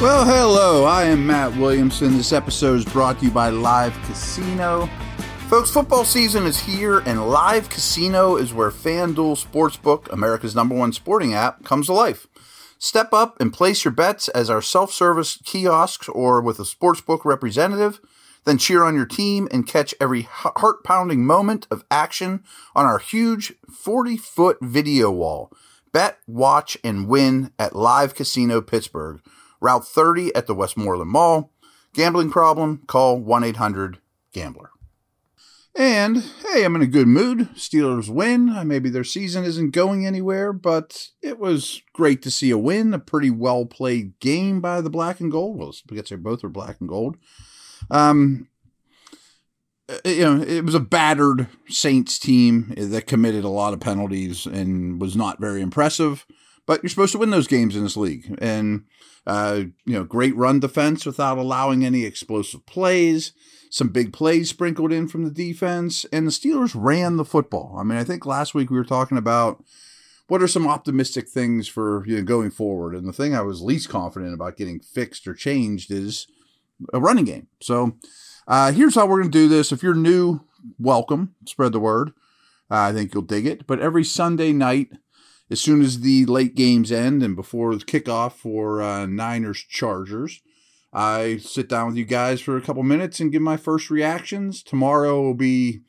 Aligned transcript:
Well, 0.00 0.24
hello, 0.24 0.84
I 0.84 1.06
am 1.06 1.26
Matt 1.26 1.56
Williamson. 1.56 2.16
This 2.16 2.32
episode 2.32 2.76
is 2.76 2.84
brought 2.84 3.18
to 3.18 3.24
you 3.24 3.32
by 3.32 3.50
Live 3.50 3.98
Casino. 4.04 4.88
Folks, 5.48 5.72
football 5.72 6.04
season 6.04 6.46
is 6.46 6.60
here, 6.60 7.00
and 7.00 7.28
Live 7.28 7.68
Casino 7.68 8.36
is 8.36 8.54
where 8.54 8.70
FanDuel 8.70 9.44
Sportsbook, 9.44 10.08
America's 10.12 10.54
number 10.54 10.76
one 10.76 10.92
sporting 10.92 11.34
app, 11.34 11.64
comes 11.64 11.86
to 11.86 11.94
life. 11.94 12.28
Step 12.78 13.12
up 13.12 13.40
and 13.40 13.52
place 13.52 13.84
your 13.84 13.90
bets 13.90 14.28
as 14.28 14.48
our 14.48 14.62
self 14.62 14.92
service 14.92 15.42
kiosks 15.44 16.08
or 16.08 16.40
with 16.40 16.60
a 16.60 16.62
sportsbook 16.62 17.24
representative. 17.24 17.98
Then 18.44 18.56
cheer 18.56 18.84
on 18.84 18.94
your 18.94 19.04
team 19.04 19.48
and 19.50 19.66
catch 19.66 19.96
every 20.00 20.22
heart 20.22 20.84
pounding 20.84 21.26
moment 21.26 21.66
of 21.72 21.84
action 21.90 22.44
on 22.72 22.86
our 22.86 23.00
huge 23.00 23.52
40 23.68 24.16
foot 24.16 24.58
video 24.60 25.10
wall. 25.10 25.52
Bet, 25.90 26.18
watch, 26.28 26.78
and 26.84 27.08
win 27.08 27.50
at 27.58 27.74
Live 27.74 28.14
Casino 28.14 28.60
Pittsburgh 28.60 29.20
Route 29.60 29.86
30 29.86 30.34
at 30.34 30.46
the 30.46 30.54
Westmoreland 30.54 31.10
Mall. 31.10 31.52
Gambling 31.94 32.30
problem? 32.30 32.82
Call 32.86 33.18
1 33.18 33.44
800 33.44 33.98
Gambler. 34.32 34.70
And 35.78 36.24
hey, 36.52 36.64
I'm 36.64 36.74
in 36.74 36.82
a 36.82 36.86
good 36.86 37.06
mood. 37.06 37.50
Steelers 37.54 38.08
win. 38.08 38.66
Maybe 38.66 38.90
their 38.90 39.04
season 39.04 39.44
isn't 39.44 39.70
going 39.70 40.04
anywhere, 40.04 40.52
but 40.52 41.10
it 41.22 41.38
was 41.38 41.82
great 41.92 42.20
to 42.22 42.32
see 42.32 42.50
a 42.50 42.58
win. 42.58 42.92
A 42.92 42.98
pretty 42.98 43.30
well 43.30 43.64
played 43.64 44.18
game 44.18 44.60
by 44.60 44.80
the 44.80 44.90
black 44.90 45.20
and 45.20 45.30
gold. 45.30 45.56
Well, 45.56 45.72
I 45.92 46.00
they 46.00 46.16
both 46.16 46.42
are 46.42 46.48
black 46.48 46.80
and 46.80 46.88
gold. 46.88 47.16
Um, 47.92 48.48
uh, 49.88 49.98
you 50.04 50.24
know, 50.24 50.42
it 50.42 50.64
was 50.64 50.74
a 50.74 50.80
battered 50.80 51.46
Saints 51.68 52.18
team 52.18 52.74
that 52.76 53.06
committed 53.06 53.44
a 53.44 53.48
lot 53.48 53.72
of 53.72 53.78
penalties 53.78 54.46
and 54.46 55.00
was 55.00 55.14
not 55.14 55.40
very 55.40 55.62
impressive. 55.62 56.26
But 56.68 56.82
you're 56.82 56.90
supposed 56.90 57.12
to 57.12 57.18
win 57.18 57.30
those 57.30 57.46
games 57.46 57.74
in 57.74 57.82
this 57.82 57.96
league. 57.96 58.36
And, 58.42 58.84
uh, 59.26 59.62
you 59.86 59.94
know, 59.94 60.04
great 60.04 60.36
run 60.36 60.60
defense 60.60 61.06
without 61.06 61.38
allowing 61.38 61.82
any 61.82 62.04
explosive 62.04 62.66
plays, 62.66 63.32
some 63.70 63.88
big 63.88 64.12
plays 64.12 64.50
sprinkled 64.50 64.92
in 64.92 65.08
from 65.08 65.24
the 65.24 65.30
defense. 65.30 66.04
And 66.12 66.26
the 66.26 66.30
Steelers 66.30 66.76
ran 66.76 67.16
the 67.16 67.24
football. 67.24 67.74
I 67.80 67.84
mean, 67.84 67.96
I 67.96 68.04
think 68.04 68.26
last 68.26 68.54
week 68.54 68.68
we 68.68 68.76
were 68.76 68.84
talking 68.84 69.16
about 69.16 69.64
what 70.26 70.42
are 70.42 70.46
some 70.46 70.68
optimistic 70.68 71.26
things 71.26 71.68
for 71.68 72.06
you 72.06 72.18
know, 72.18 72.22
going 72.22 72.50
forward. 72.50 72.94
And 72.94 73.08
the 73.08 73.14
thing 73.14 73.34
I 73.34 73.40
was 73.40 73.62
least 73.62 73.88
confident 73.88 74.34
about 74.34 74.58
getting 74.58 74.78
fixed 74.78 75.26
or 75.26 75.32
changed 75.32 75.90
is 75.90 76.26
a 76.92 77.00
running 77.00 77.24
game. 77.24 77.46
So 77.62 77.96
uh, 78.46 78.72
here's 78.72 78.94
how 78.94 79.06
we're 79.06 79.20
going 79.20 79.32
to 79.32 79.38
do 79.38 79.48
this. 79.48 79.72
If 79.72 79.82
you're 79.82 79.94
new, 79.94 80.44
welcome. 80.78 81.34
Spread 81.46 81.72
the 81.72 81.80
word. 81.80 82.10
Uh, 82.70 82.76
I 82.76 82.92
think 82.92 83.14
you'll 83.14 83.22
dig 83.22 83.46
it. 83.46 83.66
But 83.66 83.80
every 83.80 84.04
Sunday 84.04 84.52
night, 84.52 84.90
as 85.50 85.60
soon 85.60 85.80
as 85.82 86.00
the 86.00 86.26
late 86.26 86.54
games 86.54 86.92
end 86.92 87.22
and 87.22 87.34
before 87.34 87.74
the 87.74 87.84
kickoff 87.84 88.32
for 88.32 88.82
uh, 88.82 89.06
Niners 89.06 89.58
Chargers, 89.58 90.40
I 90.92 91.38
sit 91.38 91.68
down 91.68 91.88
with 91.88 91.96
you 91.96 92.04
guys 92.04 92.40
for 92.40 92.56
a 92.56 92.62
couple 92.62 92.82
minutes 92.82 93.20
and 93.20 93.32
give 93.32 93.42
my 93.42 93.56
first 93.56 93.90
reactions. 93.90 94.62
Tomorrow 94.62 95.20
will 95.20 95.34
be 95.34 95.80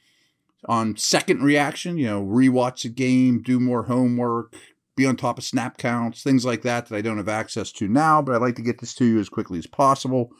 on 0.65 0.97
second 0.97 1.41
reaction, 1.41 1.97
you 1.97 2.07
know, 2.07 2.23
rewatch 2.23 2.83
the 2.83 2.89
game, 2.89 3.41
do 3.41 3.59
more 3.59 3.83
homework, 3.83 4.55
be 4.95 5.05
on 5.05 5.15
top 5.15 5.37
of 5.37 5.43
snap 5.43 5.77
counts, 5.77 6.21
things 6.21 6.45
like 6.45 6.61
that 6.63 6.87
that 6.87 6.95
I 6.95 7.01
don't 7.01 7.17
have 7.17 7.29
access 7.29 7.71
to 7.73 7.87
now, 7.87 8.21
but 8.21 8.35
I'd 8.35 8.41
like 8.41 8.57
to 8.57 8.61
get 8.61 8.79
this 8.79 8.93
to 8.95 9.05
you 9.05 9.19
as 9.19 9.29
quickly 9.29 9.57
as 9.57 9.67
possible. 9.67 10.31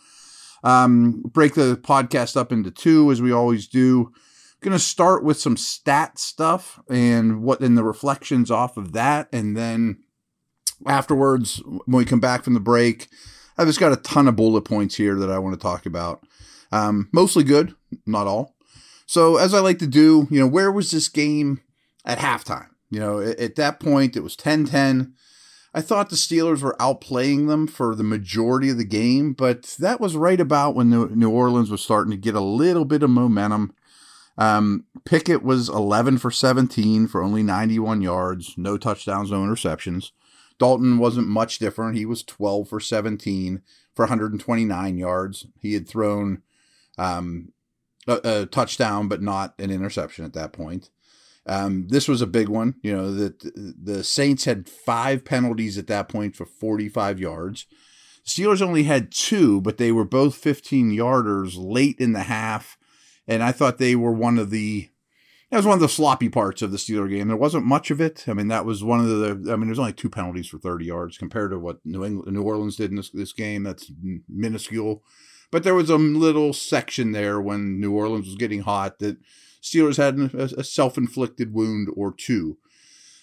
Um, 0.63 1.21
break 1.21 1.53
the 1.53 1.77
podcast 1.77 2.35
up 2.35 2.51
into 2.51 2.69
two 2.69 3.11
as 3.11 3.21
we 3.21 3.31
always 3.31 3.67
do 3.67 4.11
going 4.61 4.73
to 4.73 4.79
start 4.79 5.23
with 5.23 5.39
some 5.39 5.57
stat 5.57 6.19
stuff 6.19 6.79
and 6.89 7.41
what 7.41 7.61
in 7.61 7.75
the 7.75 7.83
reflections 7.83 8.51
off 8.51 8.77
of 8.77 8.91
that. 8.93 9.29
And 9.31 9.55
then 9.55 10.03
afterwards, 10.85 11.61
when 11.65 11.97
we 11.97 12.05
come 12.05 12.19
back 12.19 12.43
from 12.43 12.53
the 12.53 12.59
break, 12.59 13.07
I've 13.57 13.67
just 13.67 13.79
got 13.79 13.91
a 13.91 13.97
ton 13.97 14.27
of 14.27 14.35
bullet 14.35 14.61
points 14.61 14.95
here 14.95 15.15
that 15.15 15.31
I 15.31 15.39
want 15.39 15.53
to 15.53 15.61
talk 15.61 15.85
about. 15.85 16.23
Um, 16.71 17.09
mostly 17.11 17.43
good, 17.43 17.75
not 18.05 18.27
all. 18.27 18.55
So, 19.05 19.37
as 19.37 19.53
I 19.53 19.59
like 19.59 19.79
to 19.79 19.87
do, 19.87 20.27
you 20.29 20.39
know, 20.39 20.47
where 20.47 20.71
was 20.71 20.91
this 20.91 21.09
game 21.09 21.61
at 22.05 22.19
halftime? 22.19 22.67
You 22.91 22.99
know, 22.99 23.19
at, 23.19 23.39
at 23.39 23.55
that 23.55 23.79
point, 23.79 24.15
it 24.15 24.21
was 24.21 24.35
10 24.35 24.65
10. 24.65 25.13
I 25.73 25.81
thought 25.81 26.09
the 26.09 26.15
Steelers 26.15 26.61
were 26.61 26.75
outplaying 26.79 27.47
them 27.47 27.67
for 27.67 27.95
the 27.95 28.03
majority 28.03 28.69
of 28.69 28.77
the 28.77 28.85
game, 28.85 29.33
but 29.33 29.75
that 29.79 29.99
was 29.99 30.15
right 30.15 30.39
about 30.39 30.73
when 30.73 30.89
New 30.89 31.29
Orleans 31.29 31.69
was 31.69 31.81
starting 31.81 32.11
to 32.11 32.17
get 32.17 32.33
a 32.33 32.39
little 32.39 32.85
bit 32.85 33.03
of 33.03 33.09
momentum. 33.09 33.73
Um, 34.39 34.85
Pickett 35.03 35.43
was 35.43 35.67
11 35.67 36.17
for 36.17 36.31
17 36.31 37.07
for 37.07 37.21
only 37.21 37.43
91 37.43 38.01
yards, 38.01 38.55
no 38.57 38.77
touchdowns, 38.77 39.31
no 39.31 39.41
interceptions. 39.41 40.11
Dalton 40.57 40.97
wasn't 40.97 41.27
much 41.27 41.59
different. 41.59 41.97
He 41.97 42.05
was 42.05 42.23
12 42.23 42.69
for 42.69 42.79
17 42.79 43.61
for 43.93 44.03
129 44.03 44.97
yards. 44.97 45.45
He 45.61 45.73
had 45.73 45.89
thrown 45.89 46.41
um, 46.97 47.51
a, 48.07 48.19
a, 48.23 48.45
touchdown, 48.45 49.09
but 49.09 49.21
not 49.21 49.55
an 49.59 49.71
interception 49.71 50.23
at 50.23 50.33
that 50.33 50.53
point. 50.53 50.89
Um, 51.45 51.87
this 51.89 52.07
was 52.07 52.21
a 52.21 52.27
big 52.27 52.47
one. 52.47 52.75
You 52.81 52.95
know 52.95 53.13
that 53.13 53.39
the 53.55 54.03
Saints 54.03 54.45
had 54.45 54.69
five 54.69 55.25
penalties 55.25 55.77
at 55.77 55.87
that 55.87 56.07
point 56.07 56.35
for 56.35 56.45
45 56.45 57.19
yards. 57.19 57.65
Steelers 58.25 58.61
only 58.61 58.83
had 58.83 59.11
two, 59.11 59.59
but 59.59 59.77
they 59.77 59.91
were 59.91 60.05
both 60.05 60.35
15 60.35 60.91
yarders 60.91 61.55
late 61.57 61.97
in 61.99 62.13
the 62.13 62.23
half 62.23 62.77
and 63.29 63.43
I 63.43 63.53
thought 63.53 63.77
they 63.77 63.95
were 63.95 64.11
one 64.11 64.37
of 64.37 64.49
the 64.49 64.89
that 65.51 65.57
was 65.57 65.65
one 65.65 65.75
of 65.75 65.81
the 65.81 65.89
sloppy 65.89 66.29
parts 66.29 66.61
of 66.61 66.71
the 66.71 66.77
Steeler 66.77 67.09
game. 67.09 67.27
There 67.27 67.37
wasn't 67.37 67.65
much 67.65 67.89
of 67.89 67.99
it. 67.99 68.25
I 68.27 68.33
mean, 68.33 68.49
that 68.49 68.65
was 68.65 68.83
one 68.83 68.99
of 68.99 69.07
the. 69.07 69.51
I 69.51 69.55
mean, 69.55 69.67
there's 69.67 69.79
only 69.79 69.93
two 69.93 70.09
penalties 70.09 70.47
for 70.47 70.59
30 70.59 70.85
yards 70.85 71.17
compared 71.17 71.51
to 71.51 71.59
what 71.59 71.79
New 71.83 72.05
England, 72.05 72.35
New 72.35 72.43
Orleans 72.43 72.75
did 72.75 72.91
in 72.91 72.97
this, 72.97 73.09
this 73.09 73.33
game. 73.33 73.63
That's 73.63 73.91
minuscule. 74.27 75.01
But 75.51 75.63
there 75.63 75.73
was 75.73 75.89
a 75.89 75.97
little 75.97 76.53
section 76.53 77.13
there 77.13 77.41
when 77.41 77.79
New 77.79 77.93
Orleans 77.93 78.27
was 78.27 78.35
getting 78.35 78.61
hot 78.61 78.99
that 78.99 79.17
Steelers 79.59 79.97
had 79.97 80.19
a, 80.19 80.59
a 80.59 80.63
self-inflicted 80.63 81.51
wound 81.51 81.87
or 81.95 82.13
two. 82.13 82.59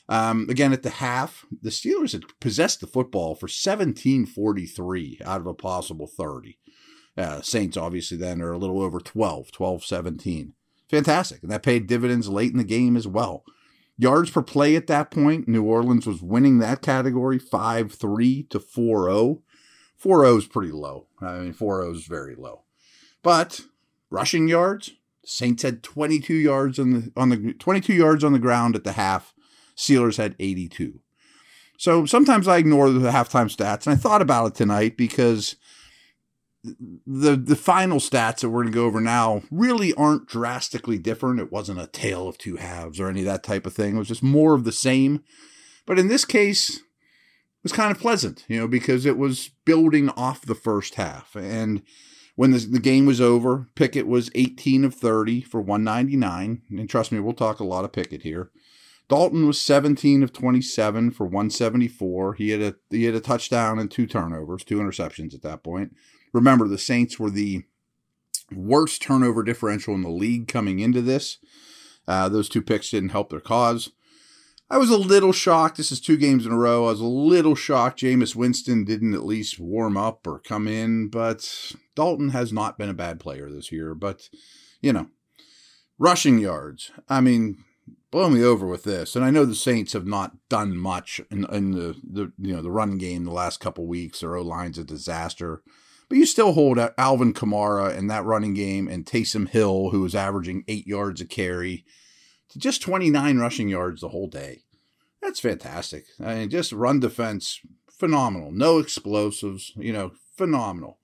Um, 0.08 0.48
again, 0.50 0.72
at 0.72 0.82
the 0.82 0.90
half, 0.90 1.46
the 1.62 1.70
Steelers 1.70 2.10
had 2.10 2.24
possessed 2.40 2.80
the 2.80 2.88
football 2.88 3.36
for 3.36 3.46
17:43 3.46 5.22
out 5.24 5.40
of 5.40 5.46
a 5.46 5.54
possible 5.54 6.08
30. 6.08 6.58
Uh, 7.16 7.40
Saints, 7.40 7.76
obviously, 7.76 8.16
then 8.16 8.42
are 8.42 8.52
a 8.52 8.58
little 8.58 8.82
over 8.82 9.00
12, 9.00 9.50
12 9.50 9.84
17. 9.84 10.52
Fantastic. 10.90 11.42
And 11.42 11.50
that 11.50 11.62
paid 11.62 11.86
dividends 11.86 12.28
late 12.28 12.52
in 12.52 12.58
the 12.58 12.64
game 12.64 12.96
as 12.96 13.08
well. 13.08 13.44
Yards 13.98 14.30
per 14.30 14.42
play 14.42 14.76
at 14.76 14.86
that 14.88 15.10
point, 15.10 15.48
New 15.48 15.64
Orleans 15.64 16.06
was 16.06 16.22
winning 16.22 16.58
that 16.58 16.82
category 16.82 17.38
5 17.38 17.92
3 17.92 18.42
to 18.44 18.60
4 18.60 19.04
0. 19.04 19.42
4 19.96 20.24
0 20.24 20.36
is 20.36 20.46
pretty 20.46 20.72
low. 20.72 21.06
I 21.20 21.38
mean, 21.38 21.52
4 21.52 21.82
0 21.82 21.94
is 21.94 22.06
very 22.06 22.34
low. 22.34 22.62
But 23.22 23.62
rushing 24.10 24.48
yards, 24.48 24.92
Saints 25.24 25.62
had 25.62 25.82
22 25.82 26.34
yards 26.34 26.78
on 26.78 26.92
the 26.92 27.12
on 27.16 27.30
the 27.30 27.54
22 27.54 27.94
yards 27.94 28.22
on 28.22 28.32
the 28.32 28.38
ground 28.38 28.76
at 28.76 28.84
the 28.84 28.92
half. 28.92 29.32
Steelers 29.76 30.18
had 30.18 30.36
82. 30.38 31.00
So 31.78 32.06
sometimes 32.06 32.48
I 32.48 32.58
ignore 32.58 32.90
the 32.90 33.10
halftime 33.10 33.54
stats, 33.54 33.86
and 33.86 33.92
I 33.92 33.96
thought 33.96 34.22
about 34.22 34.46
it 34.46 34.54
tonight 34.54 34.96
because 34.96 35.56
the 37.06 37.36
the 37.36 37.56
final 37.56 37.98
stats 37.98 38.40
that 38.40 38.50
we're 38.50 38.62
going 38.62 38.72
to 38.72 38.78
go 38.78 38.86
over 38.86 39.00
now 39.00 39.42
really 39.50 39.94
aren't 39.94 40.26
drastically 40.26 40.98
different. 40.98 41.40
It 41.40 41.52
wasn't 41.52 41.80
a 41.80 41.86
tale 41.86 42.28
of 42.28 42.38
two 42.38 42.56
halves 42.56 43.00
or 43.00 43.08
any 43.08 43.20
of 43.20 43.26
that 43.26 43.42
type 43.42 43.66
of 43.66 43.74
thing. 43.74 43.96
It 43.96 43.98
was 43.98 44.08
just 44.08 44.22
more 44.22 44.54
of 44.54 44.64
the 44.64 44.72
same. 44.72 45.22
But 45.86 45.98
in 45.98 46.08
this 46.08 46.24
case, 46.24 46.76
it 46.76 46.82
was 47.62 47.72
kind 47.72 47.90
of 47.90 48.00
pleasant, 48.00 48.44
you 48.48 48.58
know, 48.58 48.68
because 48.68 49.06
it 49.06 49.16
was 49.16 49.50
building 49.64 50.10
off 50.10 50.42
the 50.42 50.54
first 50.54 50.96
half. 50.96 51.36
And 51.36 51.82
when 52.34 52.50
the, 52.50 52.58
the 52.58 52.80
game 52.80 53.06
was 53.06 53.20
over, 53.20 53.68
Pickett 53.74 54.06
was 54.06 54.30
18 54.34 54.84
of 54.84 54.94
30 54.94 55.42
for 55.42 55.60
199. 55.60 56.62
And 56.68 56.90
trust 56.90 57.12
me, 57.12 57.20
we'll 57.20 57.32
talk 57.32 57.60
a 57.60 57.64
lot 57.64 57.84
of 57.84 57.92
Pickett 57.92 58.22
here. 58.22 58.50
Dalton 59.08 59.46
was 59.46 59.60
17 59.60 60.22
of 60.22 60.32
27 60.32 61.12
for 61.12 61.24
174. 61.24 62.34
He 62.34 62.50
had 62.50 62.60
a 62.60 62.74
he 62.90 63.04
had 63.04 63.14
a 63.14 63.20
touchdown 63.20 63.78
and 63.78 63.90
two 63.90 64.06
turnovers, 64.06 64.64
two 64.64 64.78
interceptions 64.78 65.32
at 65.32 65.42
that 65.42 65.62
point. 65.62 65.94
Remember, 66.36 66.68
the 66.68 66.78
Saints 66.78 67.18
were 67.18 67.30
the 67.30 67.64
worst 68.52 69.02
turnover 69.02 69.42
differential 69.42 69.94
in 69.94 70.02
the 70.02 70.10
league 70.10 70.48
coming 70.48 70.78
into 70.78 71.00
this. 71.00 71.38
Uh, 72.06 72.28
those 72.28 72.48
two 72.48 72.62
picks 72.62 72.90
didn't 72.90 73.08
help 73.08 73.30
their 73.30 73.40
cause. 73.40 73.90
I 74.68 74.76
was 74.78 74.90
a 74.90 74.98
little 74.98 75.32
shocked. 75.32 75.78
This 75.78 75.90
is 75.90 76.00
two 76.00 76.18
games 76.18 76.44
in 76.44 76.52
a 76.52 76.58
row. 76.58 76.86
I 76.86 76.90
was 76.90 77.00
a 77.00 77.06
little 77.06 77.54
shocked 77.54 78.00
Jameis 78.00 78.36
Winston 78.36 78.84
didn't 78.84 79.14
at 79.14 79.24
least 79.24 79.58
warm 79.58 79.96
up 79.96 80.26
or 80.26 80.40
come 80.40 80.68
in, 80.68 81.08
but 81.08 81.72
Dalton 81.94 82.30
has 82.30 82.52
not 82.52 82.76
been 82.76 82.90
a 82.90 82.94
bad 82.94 83.18
player 83.18 83.50
this 83.50 83.72
year. 83.72 83.94
But, 83.94 84.28
you 84.82 84.92
know, 84.92 85.06
rushing 85.98 86.38
yards. 86.38 86.90
I 87.08 87.20
mean, 87.22 87.64
blow 88.10 88.28
me 88.28 88.42
over 88.42 88.66
with 88.66 88.84
this. 88.84 89.16
And 89.16 89.24
I 89.24 89.30
know 89.30 89.46
the 89.46 89.54
Saints 89.54 89.94
have 89.94 90.06
not 90.06 90.36
done 90.48 90.76
much 90.76 91.20
in, 91.30 91.46
in 91.46 91.70
the, 91.70 91.96
the 92.02 92.32
you 92.38 92.54
know 92.54 92.62
the 92.62 92.70
run 92.70 92.98
game 92.98 93.24
the 93.24 93.30
last 93.30 93.60
couple 93.60 93.86
weeks. 93.86 94.20
Their 94.20 94.36
O 94.36 94.42
line's 94.42 94.78
a 94.78 94.84
disaster. 94.84 95.62
But 96.08 96.18
you 96.18 96.26
still 96.26 96.52
hold 96.52 96.78
uh, 96.78 96.90
Alvin 96.96 97.32
Kamara 97.32 97.96
in 97.96 98.06
that 98.06 98.24
running 98.24 98.54
game 98.54 98.86
and 98.86 99.04
Taysom 99.04 99.48
Hill, 99.48 99.90
who 99.90 100.02
was 100.02 100.14
averaging 100.14 100.64
eight 100.68 100.86
yards 100.86 101.20
a 101.20 101.24
carry, 101.24 101.84
to 102.50 102.58
just 102.58 102.82
29 102.82 103.38
rushing 103.38 103.68
yards 103.68 104.00
the 104.00 104.10
whole 104.10 104.28
day. 104.28 104.62
That's 105.20 105.40
fantastic. 105.40 106.04
I 106.24 106.36
mean, 106.36 106.50
just 106.50 106.72
run 106.72 107.00
defense, 107.00 107.60
phenomenal. 107.90 108.52
No 108.52 108.78
explosives, 108.78 109.72
you 109.76 109.92
know, 109.92 110.12
phenomenal. 110.36 110.98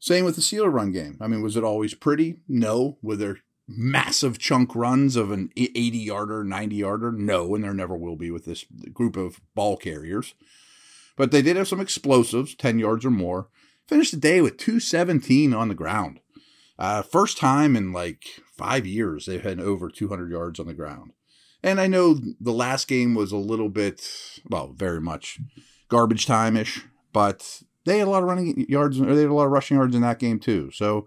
Same 0.00 0.24
with 0.24 0.36
the 0.36 0.42
Steeler 0.42 0.72
run 0.72 0.92
game. 0.92 1.18
I 1.20 1.26
mean, 1.26 1.42
was 1.42 1.56
it 1.56 1.64
always 1.64 1.94
pretty? 1.94 2.40
No. 2.48 2.98
Were 3.02 3.16
there 3.16 3.38
massive 3.66 4.38
chunk 4.38 4.74
runs 4.74 5.16
of 5.16 5.30
an 5.30 5.50
80 5.56 5.98
yarder, 5.98 6.44
90 6.44 6.76
yarder? 6.76 7.12
No, 7.12 7.54
and 7.54 7.64
there 7.64 7.74
never 7.74 7.96
will 7.96 8.16
be 8.16 8.30
with 8.30 8.44
this 8.44 8.64
group 8.92 9.16
of 9.16 9.40
ball 9.54 9.76
carriers. 9.76 10.34
But 11.16 11.32
they 11.32 11.42
did 11.42 11.56
have 11.56 11.68
some 11.68 11.80
explosives, 11.80 12.54
10 12.54 12.78
yards 12.78 13.04
or 13.04 13.10
more. 13.10 13.48
Finished 13.88 14.12
the 14.12 14.18
day 14.18 14.42
with 14.42 14.58
217 14.58 15.54
on 15.54 15.68
the 15.68 15.74
ground. 15.74 16.20
Uh, 16.78 17.00
first 17.00 17.38
time 17.38 17.74
in 17.74 17.92
like 17.92 18.24
five 18.54 18.86
years 18.86 19.24
they've 19.24 19.42
had 19.42 19.58
over 19.58 19.88
200 19.88 20.30
yards 20.30 20.60
on 20.60 20.66
the 20.66 20.74
ground. 20.74 21.12
And 21.62 21.80
I 21.80 21.86
know 21.86 22.20
the 22.38 22.52
last 22.52 22.86
game 22.86 23.14
was 23.14 23.32
a 23.32 23.38
little 23.38 23.70
bit, 23.70 24.06
well, 24.48 24.72
very 24.76 25.00
much 25.00 25.40
garbage 25.88 26.26
time 26.26 26.56
ish, 26.56 26.84
but 27.12 27.62
they 27.84 27.98
had 27.98 28.06
a 28.06 28.10
lot 28.10 28.22
of 28.22 28.28
running 28.28 28.66
yards, 28.68 29.00
or 29.00 29.14
they 29.14 29.22
had 29.22 29.30
a 29.30 29.34
lot 29.34 29.46
of 29.46 29.52
rushing 29.52 29.78
yards 29.78 29.96
in 29.96 30.02
that 30.02 30.18
game 30.18 30.38
too. 30.38 30.70
So 30.70 31.06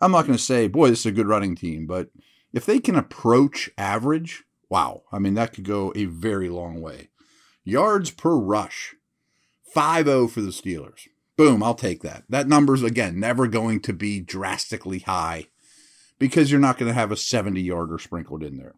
I'm 0.00 0.10
not 0.10 0.26
going 0.26 0.36
to 0.36 0.42
say, 0.42 0.66
boy, 0.68 0.88
this 0.88 1.00
is 1.00 1.06
a 1.06 1.12
good 1.12 1.28
running 1.28 1.54
team, 1.54 1.86
but 1.86 2.08
if 2.52 2.64
they 2.64 2.80
can 2.80 2.96
approach 2.96 3.70
average, 3.76 4.42
wow. 4.70 5.02
I 5.12 5.18
mean, 5.18 5.34
that 5.34 5.52
could 5.52 5.64
go 5.64 5.92
a 5.94 6.06
very 6.06 6.48
long 6.48 6.80
way. 6.80 7.10
Yards 7.62 8.10
per 8.10 8.34
rush, 8.34 8.96
5 9.72 10.06
0 10.06 10.28
for 10.28 10.40
the 10.40 10.48
Steelers. 10.48 11.06
Boom, 11.42 11.60
I'll 11.60 11.74
take 11.74 12.02
that. 12.02 12.22
That 12.28 12.46
number's, 12.46 12.84
again, 12.84 13.18
never 13.18 13.48
going 13.48 13.80
to 13.80 13.92
be 13.92 14.20
drastically 14.20 15.00
high 15.00 15.48
because 16.20 16.52
you're 16.52 16.60
not 16.60 16.78
going 16.78 16.88
to 16.88 16.94
have 16.94 17.10
a 17.10 17.16
70 17.16 17.60
yarder 17.60 17.98
sprinkled 17.98 18.44
in 18.44 18.58
there. 18.58 18.76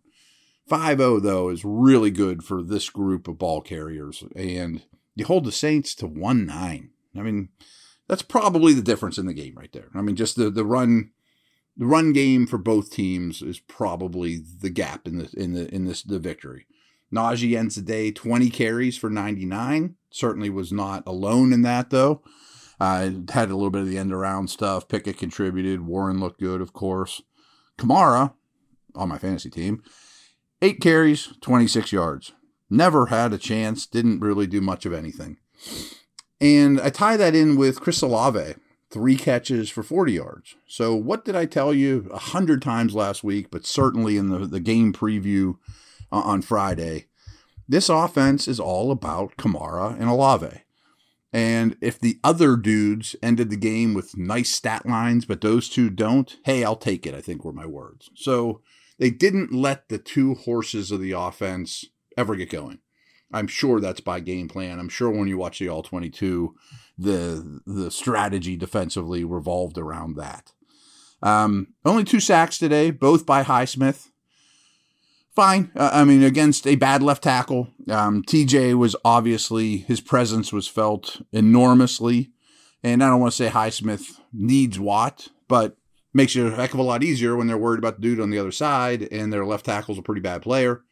5 0.66 0.96
0, 0.96 1.20
though, 1.20 1.50
is 1.50 1.62
really 1.62 2.10
good 2.10 2.42
for 2.42 2.62
this 2.62 2.88
group 2.88 3.28
of 3.28 3.38
ball 3.38 3.60
carriers. 3.60 4.24
And 4.34 4.82
you 5.14 5.26
hold 5.26 5.44
the 5.44 5.52
Saints 5.52 5.94
to 5.96 6.06
1 6.06 6.46
9. 6.46 6.90
I 7.14 7.20
mean, 7.20 7.50
that's 8.08 8.22
probably 8.22 8.72
the 8.72 8.80
difference 8.80 9.18
in 9.18 9.26
the 9.26 9.34
game 9.34 9.56
right 9.58 9.72
there. 9.74 9.90
I 9.94 10.00
mean, 10.00 10.16
just 10.16 10.36
the, 10.36 10.48
the 10.48 10.64
run. 10.64 11.10
The 11.76 11.86
run 11.86 12.12
game 12.12 12.46
for 12.46 12.56
both 12.56 12.92
teams 12.92 13.42
is 13.42 13.58
probably 13.58 14.36
the 14.36 14.70
gap 14.70 15.08
in 15.08 15.18
the 15.18 15.28
in 15.36 15.54
the 15.54 15.74
in 15.74 15.86
this 15.86 16.04
the 16.04 16.20
victory. 16.20 16.66
Najee 17.12 17.58
ends 17.58 17.74
the 17.74 17.82
day 17.82 18.12
20 18.12 18.48
carries 18.48 18.96
for 18.96 19.10
99. 19.10 19.96
Certainly 20.10 20.50
was 20.50 20.72
not 20.72 21.02
alone 21.04 21.52
in 21.52 21.62
that 21.62 21.90
though. 21.90 22.22
Uh, 22.80 23.10
had 23.30 23.50
a 23.50 23.54
little 23.54 23.70
bit 23.70 23.82
of 23.82 23.88
the 23.88 23.98
end 23.98 24.12
around 24.12 24.48
stuff. 24.48 24.88
Pickett 24.88 25.18
contributed. 25.18 25.82
Warren 25.82 26.20
looked 26.20 26.40
good, 26.40 26.60
of 26.60 26.72
course. 26.72 27.22
Kamara 27.78 28.34
on 28.94 29.08
my 29.08 29.18
fantasy 29.18 29.50
team, 29.50 29.82
eight 30.62 30.80
carries, 30.80 31.32
26 31.40 31.92
yards. 31.92 32.32
Never 32.70 33.06
had 33.06 33.32
a 33.32 33.38
chance. 33.38 33.86
Didn't 33.86 34.20
really 34.20 34.46
do 34.46 34.60
much 34.60 34.86
of 34.86 34.92
anything. 34.92 35.38
And 36.40 36.80
I 36.80 36.90
tie 36.90 37.16
that 37.16 37.34
in 37.34 37.56
with 37.56 37.80
Chris 37.80 38.02
Olave, 38.02 38.54
three 38.90 39.16
catches 39.16 39.70
for 39.70 39.82
40 39.82 40.12
yards. 40.12 40.56
So 40.66 40.94
what 40.94 41.24
did 41.24 41.36
I 41.36 41.46
tell 41.46 41.72
you 41.72 42.08
a 42.12 42.18
hundred 42.18 42.62
times 42.62 42.94
last 42.94 43.24
week, 43.24 43.50
but 43.50 43.66
certainly 43.66 44.16
in 44.16 44.28
the, 44.28 44.46
the 44.46 44.60
game 44.60 44.92
preview 44.92 45.56
uh, 46.12 46.20
on 46.20 46.42
Friday? 46.42 47.06
This 47.66 47.88
offense 47.88 48.46
is 48.46 48.60
all 48.60 48.90
about 48.90 49.36
Kamara 49.36 49.98
and 49.98 50.08
Olave. 50.08 50.63
And 51.34 51.76
if 51.80 51.98
the 51.98 52.20
other 52.22 52.56
dudes 52.56 53.16
ended 53.20 53.50
the 53.50 53.56
game 53.56 53.92
with 53.92 54.16
nice 54.16 54.50
stat 54.50 54.86
lines, 54.86 55.24
but 55.24 55.40
those 55.40 55.68
two 55.68 55.90
don't, 55.90 56.36
hey, 56.44 56.62
I'll 56.62 56.76
take 56.76 57.08
it, 57.08 57.14
I 57.14 57.20
think 57.20 57.44
were 57.44 57.52
my 57.52 57.66
words. 57.66 58.08
So 58.14 58.62
they 59.00 59.10
didn't 59.10 59.52
let 59.52 59.88
the 59.88 59.98
two 59.98 60.34
horses 60.34 60.92
of 60.92 61.00
the 61.00 61.10
offense 61.10 61.86
ever 62.16 62.36
get 62.36 62.50
going. 62.50 62.78
I'm 63.32 63.48
sure 63.48 63.80
that's 63.80 64.00
by 64.00 64.20
game 64.20 64.46
plan. 64.46 64.78
I'm 64.78 64.88
sure 64.88 65.10
when 65.10 65.26
you 65.26 65.36
watch 65.36 65.58
the 65.58 65.68
All 65.68 65.82
22, 65.82 66.54
the 66.96 67.60
the 67.66 67.90
strategy 67.90 68.56
defensively 68.56 69.24
revolved 69.24 69.76
around 69.76 70.14
that. 70.14 70.52
Um, 71.20 71.74
only 71.84 72.04
two 72.04 72.20
sacks 72.20 72.58
today, 72.58 72.92
both 72.92 73.26
by 73.26 73.42
Highsmith 73.42 74.10
fine. 75.34 75.70
Uh, 75.74 75.90
I 75.92 76.04
mean, 76.04 76.22
against 76.22 76.66
a 76.66 76.76
bad 76.76 77.02
left 77.02 77.22
tackle, 77.22 77.68
um, 77.88 78.22
TJ 78.22 78.76
was 78.76 78.96
obviously 79.04 79.78
his 79.78 80.00
presence 80.00 80.52
was 80.52 80.68
felt 80.68 81.22
enormously, 81.32 82.30
and 82.82 83.02
I 83.02 83.08
don't 83.08 83.20
want 83.20 83.32
to 83.32 83.36
say 83.36 83.50
Highsmith 83.50 84.20
needs 84.32 84.78
Watt, 84.78 85.28
but 85.48 85.76
makes 86.12 86.36
it 86.36 86.46
a 86.46 86.54
heck 86.54 86.74
of 86.74 86.80
a 86.80 86.84
lot 86.84 87.02
easier 87.02 87.36
when 87.36 87.46
they're 87.46 87.58
worried 87.58 87.78
about 87.78 87.96
the 87.96 88.02
dude 88.02 88.20
on 88.20 88.30
the 88.30 88.38
other 88.38 88.52
side, 88.52 89.08
and 89.10 89.32
their 89.32 89.44
left 89.44 89.66
tackle's 89.66 89.98
a 89.98 90.02
pretty 90.02 90.20
bad 90.20 90.42
player. 90.42 90.82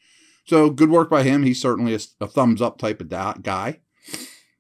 So 0.44 0.70
good 0.70 0.90
work 0.90 1.08
by 1.08 1.22
him. 1.22 1.44
He's 1.44 1.60
certainly 1.60 1.94
a, 1.94 2.00
a 2.20 2.26
thumbs 2.26 2.60
up 2.60 2.78
type 2.78 3.00
of 3.00 3.08
da- 3.08 3.34
guy. 3.34 3.80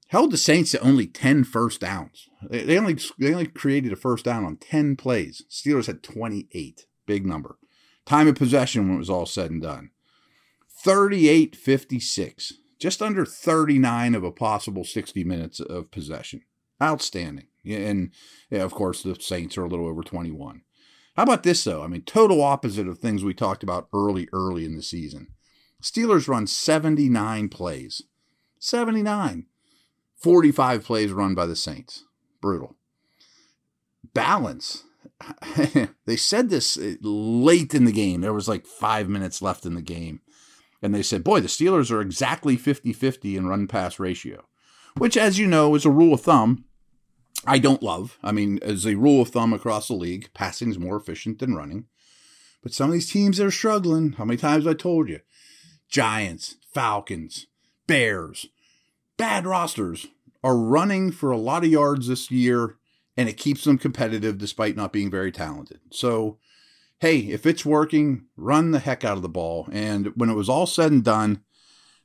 Held 0.08 0.30
the 0.30 0.36
Saints 0.36 0.70
to 0.72 0.80
only 0.80 1.06
10 1.06 1.44
first 1.44 1.80
downs. 1.80 2.28
They, 2.48 2.62
they 2.64 2.78
only 2.78 2.98
they 3.18 3.32
only 3.32 3.46
created 3.46 3.92
a 3.92 3.96
first 3.96 4.24
down 4.24 4.44
on 4.44 4.58
10 4.58 4.96
plays. 4.96 5.42
Steelers 5.50 5.86
had 5.86 6.02
28. 6.02 6.86
Big 7.06 7.26
number. 7.26 7.58
Time 8.04 8.28
of 8.28 8.34
possession 8.34 8.88
when 8.88 8.96
it 8.96 8.98
was 8.98 9.10
all 9.10 9.26
said 9.26 9.50
and 9.50 9.62
done 9.62 9.90
38 10.68 11.54
56, 11.54 12.54
just 12.78 13.02
under 13.02 13.24
39 13.24 14.14
of 14.14 14.24
a 14.24 14.32
possible 14.32 14.84
60 14.84 15.24
minutes 15.24 15.60
of 15.60 15.90
possession. 15.90 16.42
Outstanding. 16.82 17.46
And 17.64 18.10
yeah, 18.50 18.62
of 18.62 18.72
course, 18.72 19.02
the 19.02 19.14
Saints 19.20 19.56
are 19.56 19.64
a 19.64 19.68
little 19.68 19.86
over 19.86 20.02
21. 20.02 20.62
How 21.16 21.22
about 21.22 21.42
this, 21.42 21.62
though? 21.62 21.82
I 21.82 21.86
mean, 21.86 22.02
total 22.02 22.42
opposite 22.42 22.88
of 22.88 22.98
things 22.98 23.22
we 23.22 23.34
talked 23.34 23.62
about 23.62 23.88
early, 23.94 24.28
early 24.32 24.64
in 24.64 24.76
the 24.76 24.82
season. 24.82 25.28
Steelers 25.82 26.26
run 26.26 26.46
79 26.46 27.48
plays. 27.48 28.02
79. 28.58 29.46
45 30.16 30.84
plays 30.84 31.12
run 31.12 31.34
by 31.34 31.46
the 31.46 31.56
Saints. 31.56 32.04
Brutal. 32.40 32.76
Balance. 34.14 34.84
they 36.06 36.16
said 36.16 36.50
this 36.50 36.76
uh, 36.76 36.94
late 37.00 37.74
in 37.74 37.84
the 37.84 37.92
game. 37.92 38.20
There 38.20 38.32
was 38.32 38.48
like 38.48 38.66
five 38.66 39.08
minutes 39.08 39.42
left 39.42 39.66
in 39.66 39.74
the 39.74 39.82
game. 39.82 40.20
And 40.80 40.94
they 40.94 41.02
said, 41.02 41.22
boy, 41.22 41.40
the 41.40 41.48
Steelers 41.48 41.90
are 41.90 42.00
exactly 42.00 42.56
50 42.56 42.92
50 42.92 43.36
in 43.36 43.46
run 43.46 43.68
pass 43.68 44.00
ratio, 44.00 44.44
which, 44.98 45.16
as 45.16 45.38
you 45.38 45.46
know, 45.46 45.74
is 45.74 45.84
a 45.84 45.90
rule 45.90 46.14
of 46.14 46.22
thumb 46.22 46.64
I 47.46 47.58
don't 47.58 47.82
love. 47.82 48.18
I 48.22 48.32
mean, 48.32 48.58
as 48.62 48.86
a 48.86 48.94
rule 48.94 49.22
of 49.22 49.30
thumb 49.30 49.52
across 49.52 49.88
the 49.88 49.94
league, 49.94 50.30
passing 50.32 50.70
is 50.70 50.78
more 50.78 50.96
efficient 50.96 51.40
than 51.40 51.54
running. 51.54 51.86
But 52.62 52.72
some 52.72 52.90
of 52.90 52.92
these 52.92 53.10
teams 53.10 53.40
are 53.40 53.50
struggling. 53.50 54.12
How 54.12 54.24
many 54.24 54.36
times 54.36 54.66
I 54.66 54.74
told 54.74 55.08
you? 55.08 55.20
Giants, 55.88 56.56
Falcons, 56.72 57.46
Bears, 57.86 58.46
bad 59.16 59.44
rosters 59.44 60.06
are 60.44 60.56
running 60.56 61.10
for 61.10 61.30
a 61.30 61.36
lot 61.36 61.64
of 61.64 61.70
yards 61.70 62.06
this 62.06 62.30
year 62.30 62.76
and 63.16 63.28
it 63.28 63.36
keeps 63.36 63.64
them 63.64 63.78
competitive 63.78 64.38
despite 64.38 64.76
not 64.76 64.92
being 64.92 65.10
very 65.10 65.32
talented. 65.32 65.80
So, 65.90 66.38
hey, 67.00 67.18
if 67.18 67.46
it's 67.46 67.64
working, 67.64 68.26
run 68.36 68.70
the 68.70 68.78
heck 68.78 69.04
out 69.04 69.16
of 69.16 69.22
the 69.22 69.28
ball. 69.28 69.68
And 69.72 70.12
when 70.16 70.30
it 70.30 70.34
was 70.34 70.48
all 70.48 70.66
said 70.66 70.92
and 70.92 71.04
done, 71.04 71.42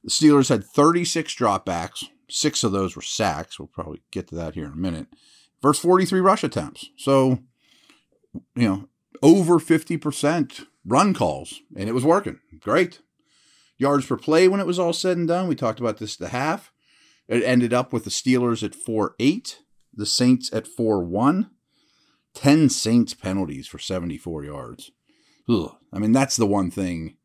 the 0.03 0.09
Steelers 0.09 0.49
had 0.49 0.65
36 0.65 1.33
dropbacks. 1.35 2.03
Six 2.29 2.63
of 2.63 2.71
those 2.71 2.95
were 2.95 3.01
sacks. 3.01 3.57
We'll 3.57 3.67
probably 3.67 4.01
get 4.11 4.27
to 4.27 4.35
that 4.35 4.55
here 4.55 4.65
in 4.65 4.73
a 4.73 4.77
minute. 4.77 5.07
Versus 5.61 5.81
43 5.81 6.19
rush 6.19 6.43
attempts. 6.43 6.89
So, 6.97 7.39
you 8.55 8.67
know, 8.67 8.89
over 9.23 9.59
50% 9.59 10.65
run 10.85 11.13
calls, 11.13 11.61
and 11.75 11.89
it 11.89 11.93
was 11.93 12.05
working. 12.05 12.39
Great. 12.59 13.01
Yards 13.77 14.05
per 14.05 14.17
play 14.17 14.47
when 14.47 14.59
it 14.59 14.67
was 14.67 14.79
all 14.79 14.93
said 14.93 15.17
and 15.17 15.27
done. 15.27 15.47
We 15.47 15.55
talked 15.55 15.79
about 15.79 15.97
this 15.97 16.15
the 16.15 16.29
half. 16.29 16.71
It 17.27 17.43
ended 17.43 17.73
up 17.73 17.91
with 17.91 18.03
the 18.03 18.09
Steelers 18.09 18.63
at 18.63 18.75
4 18.75 19.15
8 19.19 19.59
the 19.97 20.05
Saints 20.05 20.53
at 20.53 20.67
4 20.67 21.03
1. 21.03 21.49
10 22.33 22.69
Saints 22.69 23.15
penalties 23.15 23.67
for 23.67 23.79
74 23.79 24.45
yards. 24.45 24.91
Ugh. 25.49 25.75
I 25.91 25.97
mean, 25.97 26.11
that's 26.11 26.37
the 26.37 26.45
one 26.45 26.69
thing. 26.69 27.17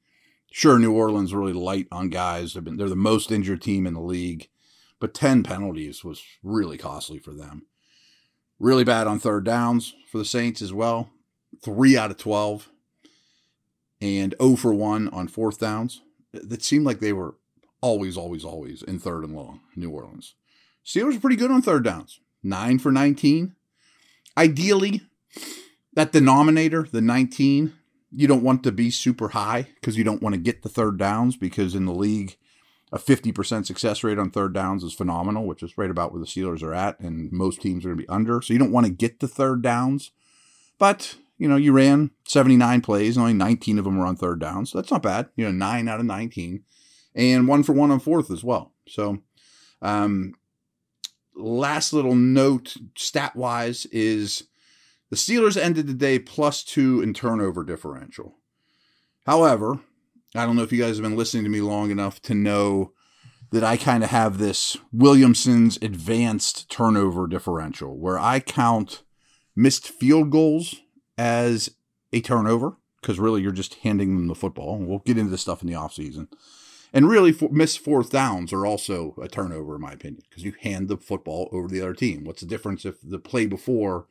Sure, 0.50 0.78
New 0.78 0.92
Orleans 0.92 1.34
really 1.34 1.52
light 1.52 1.86
on 1.92 2.08
guys. 2.08 2.54
They're 2.54 2.88
the 2.88 2.96
most 2.96 3.30
injured 3.30 3.60
team 3.60 3.86
in 3.86 3.94
the 3.94 4.00
league, 4.00 4.48
but 5.00 5.14
10 5.14 5.42
penalties 5.42 6.02
was 6.02 6.22
really 6.42 6.78
costly 6.78 7.18
for 7.18 7.34
them. 7.34 7.66
Really 8.58 8.84
bad 8.84 9.06
on 9.06 9.18
third 9.18 9.44
downs 9.44 9.94
for 10.10 10.18
the 10.18 10.24
Saints 10.24 10.62
as 10.62 10.72
well. 10.72 11.10
Three 11.62 11.96
out 11.96 12.10
of 12.10 12.16
12. 12.16 12.70
And 14.00 14.34
0 14.40 14.56
for 14.56 14.72
1 14.72 15.08
on 15.08 15.28
fourth 15.28 15.60
downs. 15.60 16.02
That 16.32 16.62
seemed 16.62 16.86
like 16.86 17.00
they 17.00 17.12
were 17.12 17.36
always, 17.82 18.16
always, 18.16 18.44
always 18.44 18.82
in 18.82 18.98
third 18.98 19.24
and 19.24 19.34
long, 19.34 19.60
New 19.76 19.90
Orleans. 19.90 20.34
Steelers 20.84 21.16
are 21.16 21.20
pretty 21.20 21.36
good 21.36 21.50
on 21.50 21.60
third 21.60 21.84
downs. 21.84 22.20
9 22.42 22.78
for 22.78 22.92
19. 22.92 23.54
Ideally, 24.36 25.02
that 25.94 26.12
denominator, 26.12 26.86
the 26.90 27.00
19, 27.00 27.72
you 28.10 28.26
don't 28.26 28.42
want 28.42 28.62
to 28.64 28.72
be 28.72 28.90
super 28.90 29.28
high 29.30 29.68
because 29.74 29.96
you 29.96 30.04
don't 30.04 30.22
want 30.22 30.34
to 30.34 30.40
get 30.40 30.62
the 30.62 30.68
third 30.68 30.98
downs 30.98 31.36
because 31.36 31.74
in 31.74 31.86
the 31.86 31.94
league, 31.94 32.36
a 32.92 32.98
50% 32.98 33.64
success 33.64 34.04
rate 34.04 34.18
on 34.18 34.30
third 34.30 34.52
downs 34.52 34.84
is 34.84 34.92
phenomenal, 34.92 35.46
which 35.46 35.62
is 35.62 35.78
right 35.78 35.90
about 35.90 36.12
where 36.12 36.20
the 36.20 36.26
Steelers 36.26 36.62
are 36.62 36.74
at, 36.74 37.00
and 37.00 37.32
most 37.32 37.62
teams 37.62 37.84
are 37.84 37.88
going 37.88 37.98
to 37.98 38.02
be 38.02 38.08
under. 38.08 38.42
So 38.42 38.52
you 38.52 38.58
don't 38.58 38.72
want 38.72 38.86
to 38.86 38.92
get 38.92 39.20
the 39.20 39.28
third 39.28 39.62
downs. 39.62 40.12
But, 40.78 41.16
you 41.38 41.48
know, 41.48 41.56
you 41.56 41.72
ran 41.72 42.10
79 42.28 42.82
plays, 42.82 43.16
and 43.16 43.22
only 43.22 43.34
19 43.34 43.78
of 43.78 43.84
them 43.84 43.96
were 43.96 44.04
on 44.04 44.16
third 44.16 44.40
downs. 44.40 44.70
So 44.70 44.78
that's 44.78 44.90
not 44.90 45.02
bad. 45.02 45.30
You 45.36 45.46
know, 45.46 45.52
9 45.52 45.88
out 45.88 46.00
of 46.00 46.06
19. 46.06 46.64
And 47.14 47.48
one 47.48 47.62
for 47.62 47.72
one 47.72 47.90
on 47.90 48.00
fourth 48.00 48.30
as 48.30 48.44
well. 48.44 48.72
So, 48.86 49.18
um, 49.80 50.34
last 51.34 51.92
little 51.92 52.14
note 52.14 52.76
stat 52.96 53.36
wise 53.36 53.86
is 53.86 54.44
the 55.10 55.16
Steelers 55.16 55.56
ended 55.56 55.86
the 55.86 55.94
day 55.94 56.18
plus 56.18 56.64
two 56.64 57.02
in 57.02 57.14
turnover 57.14 57.64
differential. 57.64 58.38
However, 59.26 59.80
I 60.34 60.46
don't 60.46 60.56
know 60.56 60.62
if 60.62 60.72
you 60.72 60.82
guys 60.82 60.96
have 60.96 61.04
been 61.04 61.16
listening 61.16 61.44
to 61.44 61.50
me 61.50 61.60
long 61.60 61.90
enough 61.90 62.20
to 62.22 62.34
know 62.34 62.92
that 63.50 63.62
I 63.62 63.76
kind 63.76 64.02
of 64.02 64.10
have 64.10 64.38
this 64.38 64.76
Williamson's 64.92 65.78
advanced 65.82 66.70
turnover 66.70 67.26
differential 67.26 67.98
where 67.98 68.18
I 68.18 68.40
count 68.40 69.02
missed 69.54 69.88
field 69.88 70.30
goals 70.30 70.76
as 71.18 71.70
a 72.12 72.22
turnover 72.22 72.76
because 73.00 73.18
really 73.18 73.42
you're 73.42 73.52
just 73.52 73.74
handing 73.74 74.14
them 74.14 74.28
the 74.28 74.34
football. 74.34 74.78
We'll 74.78 75.00
get 75.00 75.18
into 75.18 75.30
this 75.30 75.42
stuff 75.42 75.60
in 75.60 75.68
the 75.68 75.74
offseason. 75.74 76.28
And 76.92 77.08
really, 77.08 77.32
for, 77.32 77.48
missed 77.50 77.78
fourth 77.78 78.10
downs 78.10 78.52
are 78.52 78.66
also 78.66 79.14
a 79.20 79.28
turnover, 79.28 79.76
in 79.76 79.80
my 79.80 79.92
opinion, 79.92 80.22
because 80.28 80.44
you 80.44 80.52
hand 80.60 80.88
the 80.88 80.96
football 80.96 81.48
over 81.52 81.68
to 81.68 81.74
the 81.74 81.80
other 81.80 81.94
team. 81.94 82.24
What's 82.24 82.42
the 82.42 82.46
difference 82.46 82.84
if 82.84 82.96
the 83.02 83.18
play 83.18 83.46
before 83.46 84.06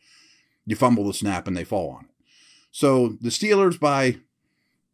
you 0.65 0.75
fumble 0.75 1.05
the 1.05 1.13
snap 1.13 1.47
and 1.47 1.55
they 1.55 1.63
fall 1.63 1.91
on 1.91 2.05
it? 2.05 2.11
So 2.71 3.17
the 3.21 3.29
Steelers, 3.29 3.79
by 3.79 4.17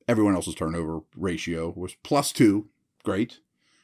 everyone 0.07 0.35
else's 0.35 0.55
turnover 0.55 1.01
ratio 1.15 1.73
was 1.75 1.95
plus 2.03 2.31
two. 2.31 2.67
Great. 3.03 3.39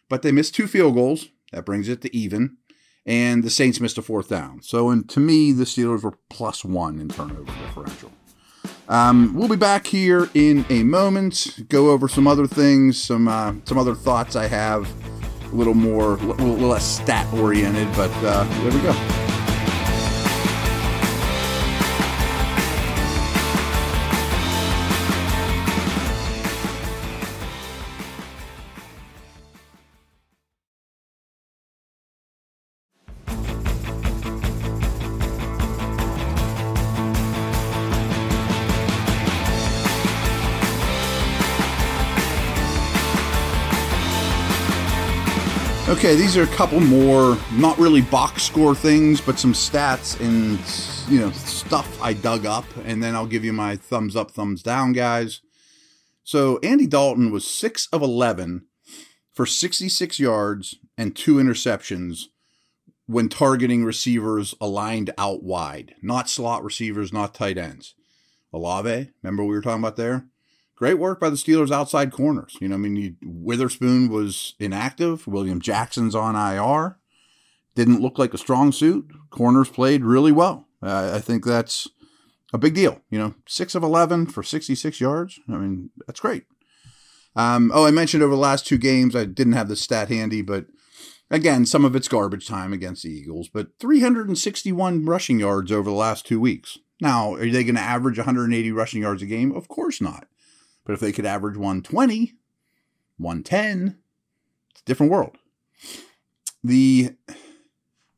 But 0.09 0.21
they 0.21 0.31
missed 0.31 0.55
two 0.55 0.67
field 0.67 0.95
goals. 0.95 1.29
That 1.51 1.65
brings 1.65 1.87
it 1.87 2.01
to 2.01 2.15
even. 2.15 2.57
And 3.05 3.43
the 3.43 3.49
Saints 3.49 3.79
missed 3.79 3.97
a 3.97 4.01
fourth 4.01 4.29
down. 4.29 4.61
So, 4.61 4.89
and 4.89 5.07
to 5.09 5.19
me, 5.19 5.51
the 5.51 5.65
Steelers 5.65 6.03
were 6.03 6.17
plus 6.29 6.63
one 6.65 6.99
in 6.99 7.09
turnover 7.09 7.45
differential. 7.45 8.11
Um, 8.89 9.33
we'll 9.33 9.47
be 9.47 9.55
back 9.55 9.87
here 9.87 10.29
in 10.33 10.65
a 10.69 10.83
moment. 10.83 11.59
Go 11.69 11.91
over 11.91 12.07
some 12.07 12.27
other 12.27 12.47
things, 12.47 13.01
some 13.01 13.27
uh, 13.27 13.53
some 13.65 13.77
other 13.77 13.95
thoughts 13.95 14.35
I 14.35 14.47
have, 14.47 14.91
a 15.51 15.55
little 15.55 15.73
more, 15.73 16.13
a 16.13 16.17
little 16.17 16.67
less 16.67 16.85
stat 16.85 17.31
oriented. 17.33 17.87
But 17.95 18.11
uh, 18.23 18.43
there 18.61 18.71
we 18.71 18.81
go. 18.81 19.22
Okay, 46.03 46.15
these 46.15 46.35
are 46.35 46.43
a 46.43 46.47
couple 46.47 46.81
more, 46.81 47.37
not 47.53 47.77
really 47.77 48.01
box 48.01 48.43
score 48.43 48.75
things, 48.75 49.21
but 49.21 49.39
some 49.39 49.53
stats 49.53 50.19
and, 50.19 50.59
you 51.09 51.21
know, 51.21 51.31
stuff 51.31 51.97
I 52.01 52.11
dug 52.11 52.45
up, 52.45 52.65
and 52.83 53.01
then 53.01 53.15
I'll 53.15 53.25
give 53.25 53.45
you 53.45 53.53
my 53.53 53.77
thumbs 53.77 54.13
up, 54.13 54.29
thumbs 54.29 54.61
down, 54.61 54.91
guys. 54.91 55.39
So, 56.25 56.59
Andy 56.61 56.87
Dalton 56.87 57.31
was 57.31 57.47
6 57.47 57.87
of 57.93 58.01
11 58.01 58.65
for 59.33 59.45
66 59.45 60.19
yards 60.19 60.75
and 60.97 61.15
two 61.15 61.35
interceptions 61.35 62.23
when 63.05 63.29
targeting 63.29 63.85
receivers 63.85 64.53
aligned 64.59 65.11
out 65.17 65.41
wide, 65.41 65.95
not 66.01 66.29
slot 66.29 66.65
receivers, 66.65 67.13
not 67.13 67.33
tight 67.33 67.57
ends. 67.57 67.95
Olave, 68.51 69.09
remember 69.21 69.45
we 69.45 69.55
were 69.55 69.61
talking 69.61 69.79
about 69.79 69.95
there? 69.95 70.25
Great 70.75 70.99
work 70.99 71.19
by 71.19 71.29
the 71.29 71.35
Steelers 71.35 71.71
outside 71.71 72.11
corners. 72.11 72.57
You 72.59 72.69
know, 72.69 72.75
I 72.75 72.79
mean, 72.79 72.95
you, 72.95 73.15
Witherspoon 73.23 74.09
was 74.09 74.55
inactive. 74.59 75.27
William 75.27 75.61
Jackson's 75.61 76.15
on 76.15 76.35
IR. 76.35 76.97
Didn't 77.75 78.01
look 78.01 78.19
like 78.19 78.33
a 78.33 78.37
strong 78.37 78.71
suit. 78.71 79.07
Corners 79.29 79.69
played 79.69 80.03
really 80.03 80.31
well. 80.31 80.67
Uh, 80.81 81.11
I 81.15 81.19
think 81.19 81.45
that's 81.45 81.87
a 82.51 82.57
big 82.57 82.75
deal. 82.75 83.01
You 83.09 83.19
know, 83.19 83.35
six 83.47 83.75
of 83.75 83.83
11 83.83 84.27
for 84.27 84.43
66 84.43 85.01
yards. 85.01 85.39
I 85.49 85.53
mean, 85.53 85.89
that's 86.05 86.19
great. 86.19 86.45
Um, 87.35 87.71
oh, 87.73 87.85
I 87.85 87.91
mentioned 87.91 88.21
over 88.21 88.35
the 88.35 88.39
last 88.39 88.67
two 88.67 88.77
games, 88.77 89.15
I 89.15 89.25
didn't 89.25 89.53
have 89.53 89.67
the 89.67 89.75
stat 89.75 90.09
handy, 90.09 90.43
but 90.43 90.67
again, 91.31 91.65
some 91.65 91.83
of 91.83 91.95
it's 91.95 92.07
garbage 92.07 92.47
time 92.47 92.73
against 92.73 93.03
the 93.03 93.09
Eagles, 93.09 93.49
but 93.51 93.79
361 93.79 95.05
rushing 95.05 95.39
yards 95.39 95.71
over 95.71 95.89
the 95.89 95.95
last 95.95 96.27
two 96.27 96.39
weeks. 96.39 96.77
Now, 97.01 97.33
are 97.33 97.49
they 97.49 97.63
going 97.63 97.75
to 97.75 97.81
average 97.81 98.17
180 98.17 98.71
rushing 98.71 99.01
yards 99.01 99.23
a 99.23 99.25
game? 99.25 99.51
Of 99.51 99.67
course 99.67 99.99
not. 99.99 100.27
But 100.85 100.93
if 100.93 100.99
they 100.99 101.11
could 101.11 101.25
average 101.25 101.55
120, 101.55 102.33
110, 103.17 103.97
it's 104.71 104.81
a 104.81 104.85
different 104.85 105.11
world. 105.11 105.37
The 106.63 107.15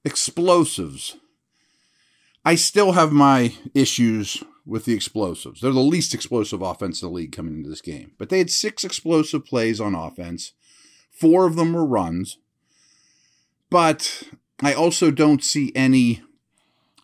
explosives. 0.03 1.17
I 2.43 2.55
still 2.55 2.93
have 2.93 3.11
my 3.11 3.53
issues 3.73 4.43
with 4.65 4.85
the 4.85 4.93
explosives. 4.93 5.61
They're 5.61 5.71
the 5.71 5.79
least 5.79 6.13
explosive 6.13 6.61
offense 6.61 7.01
in 7.01 7.07
the 7.07 7.13
league 7.13 7.31
coming 7.31 7.55
into 7.55 7.69
this 7.69 7.81
game. 7.81 8.13
But 8.17 8.29
they 8.29 8.39
had 8.39 8.49
six 8.49 8.83
explosive 8.83 9.45
plays 9.45 9.79
on 9.79 9.95
offense. 9.95 10.53
Four 11.11 11.45
of 11.45 11.55
them 11.55 11.73
were 11.73 11.85
runs. 11.85 12.37
But 13.69 14.23
I 14.61 14.73
also 14.73 15.11
don't 15.11 15.43
see 15.43 15.71
any 15.75 16.23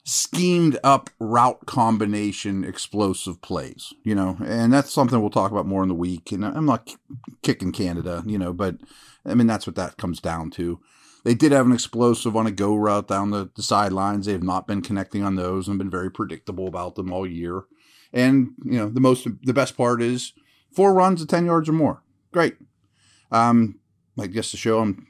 schemed 0.04 0.80
up 0.84 1.10
route 1.20 1.66
combination 1.66 2.64
explosive 2.64 3.42
plays, 3.42 3.94
you 4.04 4.16
know, 4.16 4.38
and 4.44 4.74
that's 4.74 4.92
something 4.92 5.22
we'll 5.22 5.30
talk 5.30 5.52
about 5.52 5.68
more 5.68 5.84
in 5.84 5.90
the 5.90 5.96
week. 5.96 6.32
And 6.32 6.44
I'm 6.44 6.66
not 6.66 6.96
kicking 7.44 7.72
Canada, 7.72 8.24
you 8.26 8.38
know, 8.38 8.52
but 8.54 8.78
I 9.26 9.36
mean, 9.36 9.48
that's 9.48 9.68
what 9.68 9.76
that 9.76 9.98
comes 9.98 10.20
down 10.20 10.50
to. 10.52 10.80
They 11.24 11.36
did 11.36 11.52
have 11.52 11.68
an 11.68 11.72
explosive 11.72 12.36
on 12.36 12.48
a 12.48 12.52
go 12.52 12.76
route 12.76 13.08
down 13.08 13.30
the, 13.30 13.52
the 13.56 13.62
sidelines. 13.62 14.26
They 14.26 14.32
have 14.32 14.42
not 14.42 14.66
been 14.66 14.82
connecting 14.82 15.24
on 15.24 15.36
those 15.36 15.68
and 15.68 15.78
been 15.78 15.90
very 15.90 16.10
predictable 16.10 16.68
about 16.68 16.96
them 16.96 17.14
all 17.14 17.28
year. 17.28 17.66
And, 18.12 18.54
you 18.66 18.80
know, 18.80 18.90
the 18.90 19.00
most, 19.00 19.28
the 19.44 19.54
best 19.54 19.78
part 19.78 20.02
is 20.02 20.34
four 20.72 20.96
runs 20.96 21.22
of 21.22 21.28
10 21.28 21.46
yards 21.46 21.70
or 21.70 21.74
more. 21.74 22.02
Great. 22.32 22.56
Um, 23.32 23.80
like 24.16 24.32
just 24.32 24.52
to 24.52 24.58
show 24.58 24.80
them 24.80 25.08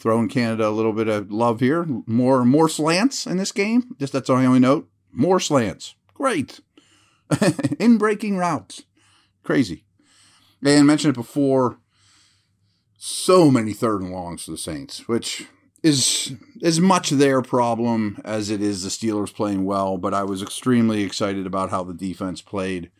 throwing 0.00 0.28
Canada 0.28 0.68
a 0.68 0.70
little 0.70 0.92
bit 0.92 1.08
of 1.08 1.30
love 1.30 1.60
here. 1.60 1.84
More 2.06 2.44
more 2.44 2.68
slants 2.68 3.26
in 3.26 3.36
this 3.36 3.52
game. 3.52 3.94
Just 3.98 4.12
that's 4.12 4.30
our 4.30 4.38
only 4.38 4.60
note. 4.60 4.88
More 5.12 5.40
slants. 5.40 5.94
Great. 6.14 6.60
in 7.78 7.98
breaking 7.98 8.36
routes. 8.36 8.84
Crazy. 9.42 9.84
And 10.64 10.86
mentioned 10.86 11.14
it 11.14 11.20
before. 11.20 11.78
So 12.96 13.50
many 13.50 13.72
third 13.72 14.00
and 14.00 14.12
longs 14.12 14.44
for 14.44 14.52
the 14.52 14.58
Saints, 14.58 15.08
which 15.08 15.46
is 15.82 16.34
as 16.62 16.78
much 16.78 17.10
their 17.10 17.42
problem 17.42 18.20
as 18.24 18.48
it 18.48 18.62
is 18.62 18.82
the 18.82 18.88
Steelers 18.88 19.34
playing 19.34 19.64
well. 19.64 19.98
But 19.98 20.14
I 20.14 20.22
was 20.22 20.40
extremely 20.40 21.02
excited 21.02 21.46
about 21.46 21.70
how 21.70 21.82
the 21.82 21.94
defense 21.94 22.40
played. 22.40 22.90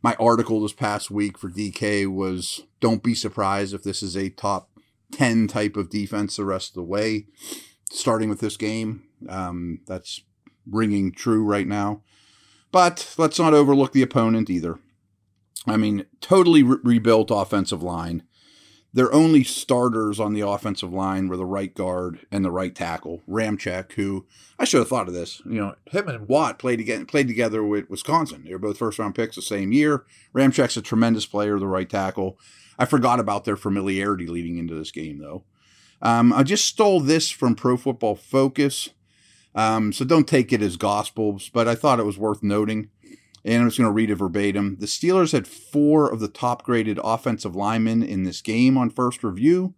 My 0.00 0.14
article 0.20 0.62
this 0.62 0.72
past 0.72 1.10
week 1.10 1.36
for 1.36 1.50
DK 1.50 2.06
was 2.06 2.62
don't 2.78 3.02
be 3.02 3.14
surprised 3.14 3.74
if 3.74 3.82
this 3.82 4.00
is 4.00 4.16
a 4.16 4.30
top 4.30 4.70
10 5.12 5.48
type 5.48 5.76
of 5.76 5.90
defense 5.90 6.36
the 6.36 6.44
rest 6.44 6.70
of 6.70 6.74
the 6.74 6.82
way, 6.82 7.26
starting 7.90 8.28
with 8.28 8.40
this 8.40 8.56
game. 8.56 9.04
Um, 9.28 9.80
that's 9.86 10.22
ringing 10.70 11.12
true 11.12 11.44
right 11.44 11.66
now. 11.66 12.02
But 12.70 13.14
let's 13.16 13.38
not 13.38 13.54
overlook 13.54 13.92
the 13.92 14.02
opponent 14.02 14.50
either. 14.50 14.78
I 15.66 15.76
mean, 15.76 16.06
totally 16.20 16.62
re- 16.62 16.78
rebuilt 16.82 17.30
offensive 17.30 17.82
line. 17.82 18.22
Their 18.92 19.12
only 19.12 19.44
starters 19.44 20.18
on 20.18 20.32
the 20.32 20.46
offensive 20.46 20.92
line 20.92 21.28
were 21.28 21.36
the 21.36 21.44
right 21.44 21.74
guard 21.74 22.26
and 22.32 22.44
the 22.44 22.50
right 22.50 22.74
tackle, 22.74 23.22
Ramczyk, 23.28 23.92
who 23.92 24.26
I 24.58 24.64
should 24.64 24.78
have 24.78 24.88
thought 24.88 25.08
of 25.08 25.14
this. 25.14 25.42
You 25.44 25.60
know, 25.60 25.74
him 25.90 26.08
and 26.08 26.26
Watt 26.26 26.58
played 26.58 26.80
again, 26.80 27.04
played 27.04 27.28
together 27.28 27.62
with 27.62 27.90
Wisconsin. 27.90 28.44
They 28.44 28.52
were 28.52 28.58
both 28.58 28.78
first 28.78 28.98
round 28.98 29.14
picks 29.14 29.36
the 29.36 29.42
same 29.42 29.72
year. 29.72 30.04
Ramczyk's 30.34 30.78
a 30.78 30.82
tremendous 30.82 31.26
player, 31.26 31.58
the 31.58 31.66
right 31.66 31.88
tackle. 31.88 32.38
I 32.78 32.84
forgot 32.84 33.20
about 33.20 33.44
their 33.44 33.56
familiarity 33.56 34.26
leading 34.26 34.58
into 34.58 34.74
this 34.74 34.90
game, 34.90 35.18
though. 35.18 35.44
Um, 36.00 36.32
I 36.32 36.42
just 36.42 36.64
stole 36.64 37.00
this 37.00 37.30
from 37.30 37.54
Pro 37.54 37.76
Football 37.76 38.14
Focus. 38.14 38.90
Um, 39.54 39.92
so 39.92 40.04
don't 40.04 40.28
take 40.28 40.52
it 40.52 40.62
as 40.62 40.76
gospels, 40.76 41.50
but 41.52 41.66
I 41.66 41.74
thought 41.74 41.98
it 41.98 42.06
was 42.06 42.18
worth 42.18 42.42
noting. 42.42 42.90
And 43.44 43.62
I'm 43.62 43.68
just 43.68 43.78
going 43.78 43.88
to 43.88 43.92
read 43.92 44.10
it 44.10 44.16
verbatim. 44.16 44.76
The 44.78 44.86
Steelers 44.86 45.32
had 45.32 45.48
four 45.48 46.12
of 46.12 46.20
the 46.20 46.28
top 46.28 46.62
graded 46.64 47.00
offensive 47.02 47.56
linemen 47.56 48.02
in 48.02 48.24
this 48.24 48.42
game 48.42 48.76
on 48.76 48.90
first 48.90 49.24
review 49.24 49.74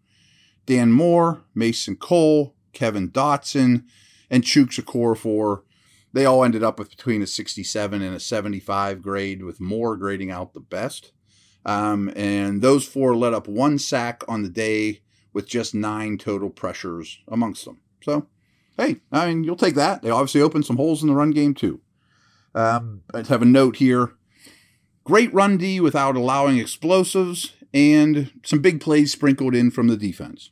Dan 0.67 0.93
Moore, 0.93 1.43
Mason 1.55 1.97
Cole, 1.97 2.55
Kevin 2.73 3.11
Dotson, 3.11 3.85
and 4.29 4.45
Chuks 4.45 4.81
Okorafor. 4.81 5.63
They 6.13 6.25
all 6.25 6.45
ended 6.45 6.63
up 6.63 6.79
with 6.79 6.91
between 6.91 7.23
a 7.23 7.27
67 7.27 8.03
and 8.03 8.15
a 8.15 8.21
75 8.21 9.03
grade, 9.03 9.43
with 9.43 9.61
Moore 9.61 9.97
grading 9.97 10.31
out 10.31 10.55
the 10.55 10.61
best. 10.61 11.13
Um, 11.65 12.11
and 12.17 12.63
those 12.63 12.87
four 12.87 13.17
let 13.17 13.35
up 13.35 13.47
one 13.47 13.79
sack 13.79 14.23
on 14.27 14.43
the 14.43 14.49
day 14.49 15.03
with 15.33 15.47
just 15.49 15.75
nine 15.75 16.19
total 16.19 16.51
pressures 16.51 17.19
amongst 17.29 17.65
them. 17.65 17.81
So, 18.03 18.27
hey, 18.77 18.97
I 19.13 19.29
mean, 19.29 19.45
you'll 19.45 19.57
take 19.57 19.75
that. 19.75 20.03
They 20.03 20.11
obviously 20.11 20.41
opened 20.41 20.67
some 20.67 20.77
holes 20.77 21.03
in 21.03 21.09
the 21.09 21.15
run 21.15 21.31
game, 21.31 21.55
too. 21.55 21.81
Um, 22.55 23.03
I 23.15 23.23
have 23.23 23.43
a 23.43 23.47
note 23.47 23.77
here. 23.77 24.15
Great 25.05 25.33
run 25.33 25.57
D 25.57 25.81
without 25.81 26.17
allowing 26.17 26.59
explosives 26.59 27.53
and 27.73 28.33
some 28.45 28.61
big 28.61 28.81
plays 28.81 29.13
sprinkled 29.13 29.55
in 29.55 29.71
from 29.71 29.87
the 29.87 29.97
defense. 29.97 30.51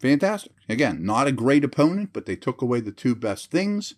Fantastic. 0.00 0.52
Again, 0.68 1.04
not 1.04 1.26
a 1.26 1.32
great 1.32 1.64
opponent, 1.64 2.10
but 2.12 2.26
they 2.26 2.36
took 2.36 2.62
away 2.62 2.80
the 2.80 2.92
two 2.92 3.14
best 3.14 3.50
things 3.50 3.94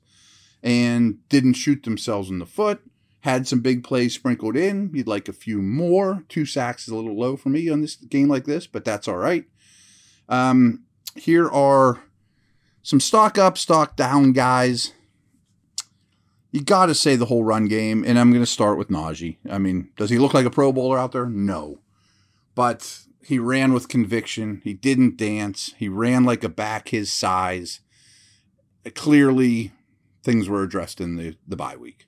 and 0.62 1.26
didn't 1.28 1.54
shoot 1.54 1.82
themselves 1.82 2.30
in 2.30 2.38
the 2.38 2.46
foot. 2.46 2.82
Had 3.20 3.46
some 3.46 3.60
big 3.60 3.84
plays 3.84 4.14
sprinkled 4.14 4.56
in. 4.56 4.90
You'd 4.94 5.06
like 5.06 5.28
a 5.28 5.32
few 5.32 5.60
more. 5.60 6.24
Two 6.28 6.46
sacks 6.46 6.84
is 6.84 6.88
a 6.88 6.96
little 6.96 7.18
low 7.18 7.36
for 7.36 7.50
me 7.50 7.68
on 7.68 7.82
this 7.82 7.96
game 7.96 8.28
like 8.28 8.44
this, 8.44 8.66
but 8.66 8.84
that's 8.84 9.06
all 9.06 9.16
right. 9.16 9.44
Um, 10.28 10.84
here 11.16 11.48
are 11.48 12.02
some 12.82 13.00
stock 13.00 13.36
up, 13.36 13.58
stock 13.58 13.96
down 13.96 14.32
guys. 14.32 14.92
You 16.50 16.62
got 16.62 16.86
to 16.86 16.94
say 16.94 17.14
the 17.14 17.26
whole 17.26 17.44
run 17.44 17.68
game, 17.68 18.04
and 18.06 18.18
I'm 18.18 18.30
going 18.30 18.42
to 18.42 18.46
start 18.50 18.78
with 18.78 18.88
Najee. 18.88 19.36
I 19.48 19.58
mean, 19.58 19.90
does 19.96 20.10
he 20.10 20.18
look 20.18 20.34
like 20.34 20.46
a 20.46 20.50
Pro 20.50 20.72
Bowler 20.72 20.98
out 20.98 21.12
there? 21.12 21.26
No. 21.26 21.78
But 22.54 23.02
he 23.22 23.38
ran 23.38 23.72
with 23.72 23.88
conviction. 23.88 24.60
He 24.64 24.72
didn't 24.72 25.16
dance. 25.16 25.74
He 25.78 25.88
ran 25.88 26.24
like 26.24 26.42
a 26.42 26.48
back 26.48 26.88
his 26.88 27.12
size. 27.12 27.80
Clearly, 28.94 29.72
things 30.24 30.48
were 30.48 30.62
addressed 30.62 31.00
in 31.00 31.16
the, 31.16 31.36
the 31.46 31.56
bye 31.56 31.76
week. 31.76 32.06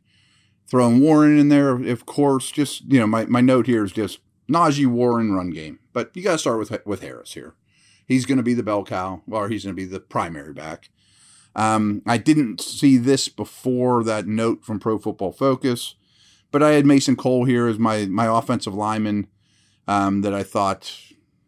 Throwing 0.72 1.00
Warren 1.00 1.38
in 1.38 1.50
there, 1.50 1.68
of 1.68 2.06
course, 2.06 2.50
just, 2.50 2.90
you 2.90 2.98
know, 2.98 3.06
my, 3.06 3.26
my 3.26 3.42
note 3.42 3.66
here 3.66 3.84
is 3.84 3.92
just 3.92 4.20
Najee 4.48 4.86
Warren 4.86 5.34
run 5.34 5.50
game. 5.50 5.80
But 5.92 6.10
you 6.14 6.22
got 6.22 6.32
to 6.32 6.38
start 6.38 6.58
with, 6.58 6.86
with 6.86 7.02
Harris 7.02 7.34
here. 7.34 7.52
He's 8.06 8.24
going 8.24 8.38
to 8.38 8.42
be 8.42 8.54
the 8.54 8.62
bell 8.62 8.82
cow, 8.82 9.20
or 9.30 9.50
he's 9.50 9.64
going 9.64 9.76
to 9.76 9.82
be 9.82 9.84
the 9.84 10.00
primary 10.00 10.54
back. 10.54 10.88
Um, 11.54 12.00
I 12.06 12.16
didn't 12.16 12.62
see 12.62 12.96
this 12.96 13.28
before 13.28 14.02
that 14.04 14.26
note 14.26 14.64
from 14.64 14.80
Pro 14.80 14.98
Football 14.98 15.32
Focus, 15.32 15.94
but 16.50 16.62
I 16.62 16.70
had 16.70 16.86
Mason 16.86 17.16
Cole 17.16 17.44
here 17.44 17.66
as 17.66 17.78
my 17.78 18.06
my 18.06 18.24
offensive 18.24 18.72
lineman 18.72 19.26
um, 19.86 20.22
that 20.22 20.32
I 20.32 20.42
thought 20.42 20.90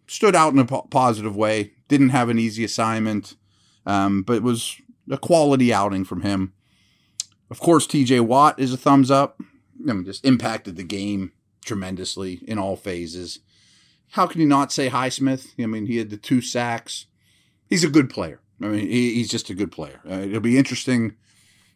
stood 0.06 0.36
out 0.36 0.52
in 0.52 0.58
a 0.58 0.66
po- 0.66 0.86
positive 0.90 1.34
way. 1.34 1.72
Didn't 1.88 2.10
have 2.10 2.28
an 2.28 2.38
easy 2.38 2.62
assignment, 2.62 3.36
um, 3.86 4.22
but 4.22 4.42
was 4.42 4.82
a 5.10 5.16
quality 5.16 5.72
outing 5.72 6.04
from 6.04 6.20
him. 6.20 6.52
Of 7.50 7.60
course, 7.60 7.86
T.J. 7.86 8.20
Watt 8.20 8.58
is 8.58 8.72
a 8.72 8.76
thumbs 8.76 9.10
up. 9.10 9.40
I 9.88 9.92
mean, 9.92 10.04
just 10.04 10.24
impacted 10.24 10.76
the 10.76 10.84
game 10.84 11.32
tremendously 11.64 12.40
in 12.46 12.58
all 12.58 12.76
phases. 12.76 13.40
How 14.12 14.26
can 14.26 14.40
you 14.40 14.46
not 14.46 14.72
say 14.72 14.90
Highsmith? 14.90 15.48
I 15.58 15.66
mean, 15.66 15.86
he 15.86 15.96
had 15.96 16.10
the 16.10 16.16
two 16.16 16.40
sacks. 16.40 17.06
He's 17.68 17.84
a 17.84 17.90
good 17.90 18.08
player. 18.08 18.40
I 18.62 18.66
mean, 18.66 18.88
he, 18.88 19.14
he's 19.14 19.28
just 19.28 19.50
a 19.50 19.54
good 19.54 19.72
player. 19.72 20.00
Uh, 20.08 20.20
it'll 20.20 20.40
be 20.40 20.58
interesting. 20.58 21.16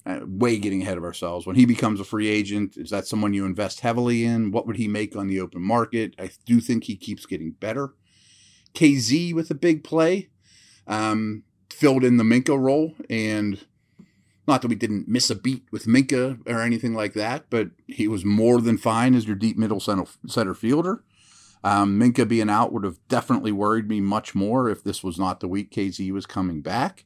Uh, 0.06 0.20
way 0.24 0.56
getting 0.56 0.80
ahead 0.80 0.96
of 0.96 1.04
ourselves. 1.04 1.46
When 1.46 1.56
he 1.56 1.66
becomes 1.66 2.00
a 2.00 2.04
free 2.04 2.28
agent, 2.28 2.78
is 2.78 2.88
that 2.90 3.06
someone 3.06 3.34
you 3.34 3.44
invest 3.44 3.80
heavily 3.80 4.24
in? 4.24 4.52
What 4.52 4.66
would 4.66 4.76
he 4.76 4.88
make 4.88 5.14
on 5.14 5.26
the 5.26 5.40
open 5.40 5.60
market? 5.60 6.14
I 6.18 6.30
do 6.46 6.60
think 6.60 6.84
he 6.84 6.96
keeps 6.96 7.26
getting 7.26 7.50
better. 7.50 7.92
Kazee 8.72 9.34
with 9.34 9.50
a 9.50 9.54
big 9.54 9.84
play, 9.84 10.30
um, 10.86 11.42
filled 11.68 12.04
in 12.04 12.16
the 12.16 12.24
Minkah 12.24 12.58
role, 12.58 12.94
and 13.10 13.66
not 14.48 14.62
that 14.62 14.68
we 14.68 14.74
didn't 14.74 15.06
miss 15.06 15.30
a 15.30 15.34
beat 15.34 15.66
with 15.70 15.84
Minkah 15.84 16.40
or 16.48 16.60
anything 16.60 16.94
like 16.94 17.12
that, 17.12 17.44
but 17.50 17.68
he 17.86 18.08
was 18.08 18.24
more 18.24 18.60
than 18.60 18.78
fine 18.78 19.14
as 19.14 19.26
your 19.26 19.36
deep 19.36 19.56
middle 19.56 19.78
center, 19.78 20.04
center 20.26 20.54
fielder. 20.54 21.04
Um, 21.62 22.00
Minkah 22.00 22.26
being 22.26 22.48
out 22.48 22.72
would 22.72 22.84
have 22.84 22.98
definitely 23.08 23.52
worried 23.52 23.88
me 23.88 24.00
much 24.00 24.34
more 24.34 24.68
if 24.68 24.82
this 24.82 25.04
was 25.04 25.18
not 25.18 25.40
the 25.40 25.48
week 25.48 25.70
Kazee 25.70 26.12
was 26.12 26.26
coming 26.26 26.62
back. 26.62 27.04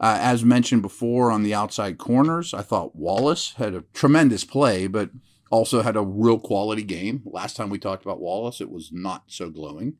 Uh, 0.00 0.18
as 0.20 0.44
mentioned 0.44 0.82
before 0.82 1.30
on 1.30 1.42
the 1.42 1.54
outside 1.54 1.98
corners, 1.98 2.52
I 2.52 2.62
thought 2.62 2.96
Wallace 2.96 3.54
had 3.56 3.74
a 3.74 3.84
tremendous 3.92 4.44
play, 4.44 4.86
but 4.86 5.10
also 5.50 5.82
had 5.82 5.96
a 5.96 6.02
real 6.02 6.38
quality 6.38 6.82
game. 6.82 7.22
Last 7.24 7.56
time 7.56 7.70
we 7.70 7.78
talked 7.78 8.04
about 8.04 8.20
Wallace, 8.20 8.60
it 8.60 8.70
was 8.70 8.90
not 8.92 9.24
so 9.28 9.50
glowing. 9.50 9.94